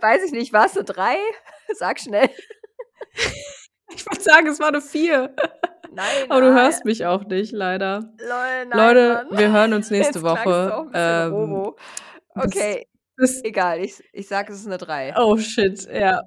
[0.02, 1.16] weiß ich nicht, war's 'ne 3?
[1.74, 2.30] Sag schnell.
[3.96, 5.36] Ich würde sagen, es war 'ne 4.
[5.92, 6.56] Nein, Aber du ah.
[6.64, 8.14] hörst mich auch nicht, leider.
[8.20, 9.40] Lol, nein, Leute, Mann.
[9.40, 10.88] wir hören uns nächste Jetzt Woche.
[10.94, 11.74] Ähm,
[12.38, 12.88] Okay,
[13.18, 15.18] bis egal, ich ich sage, es ist 'ne 3.
[15.18, 16.22] Oh shit, ja.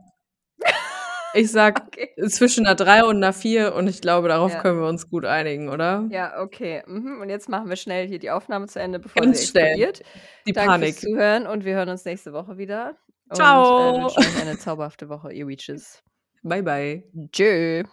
[1.34, 2.18] Ich sage Okay.
[2.28, 4.58] zwischen 'ner 3 und 'ner 4 und ich glaube, darauf Ja.
[4.58, 6.10] können wir uns gut einigen, oder?
[6.10, 6.82] Ja, okay.
[6.86, 9.76] Mhm, und jetzt machen wir schnell hier die Aufnahme zu Ende, bevor Ganz sie schnell.
[9.76, 10.02] explodiert.
[10.46, 10.78] Die Danke Panik.
[10.78, 12.96] fürs Zuhören und wir hören uns nächste Woche wieder
[13.28, 16.02] und, äh, wünschen euch eine zauberhafte Woche, ihr Weeches.
[16.44, 17.02] Bye, bye.
[17.32, 17.84] Tschö.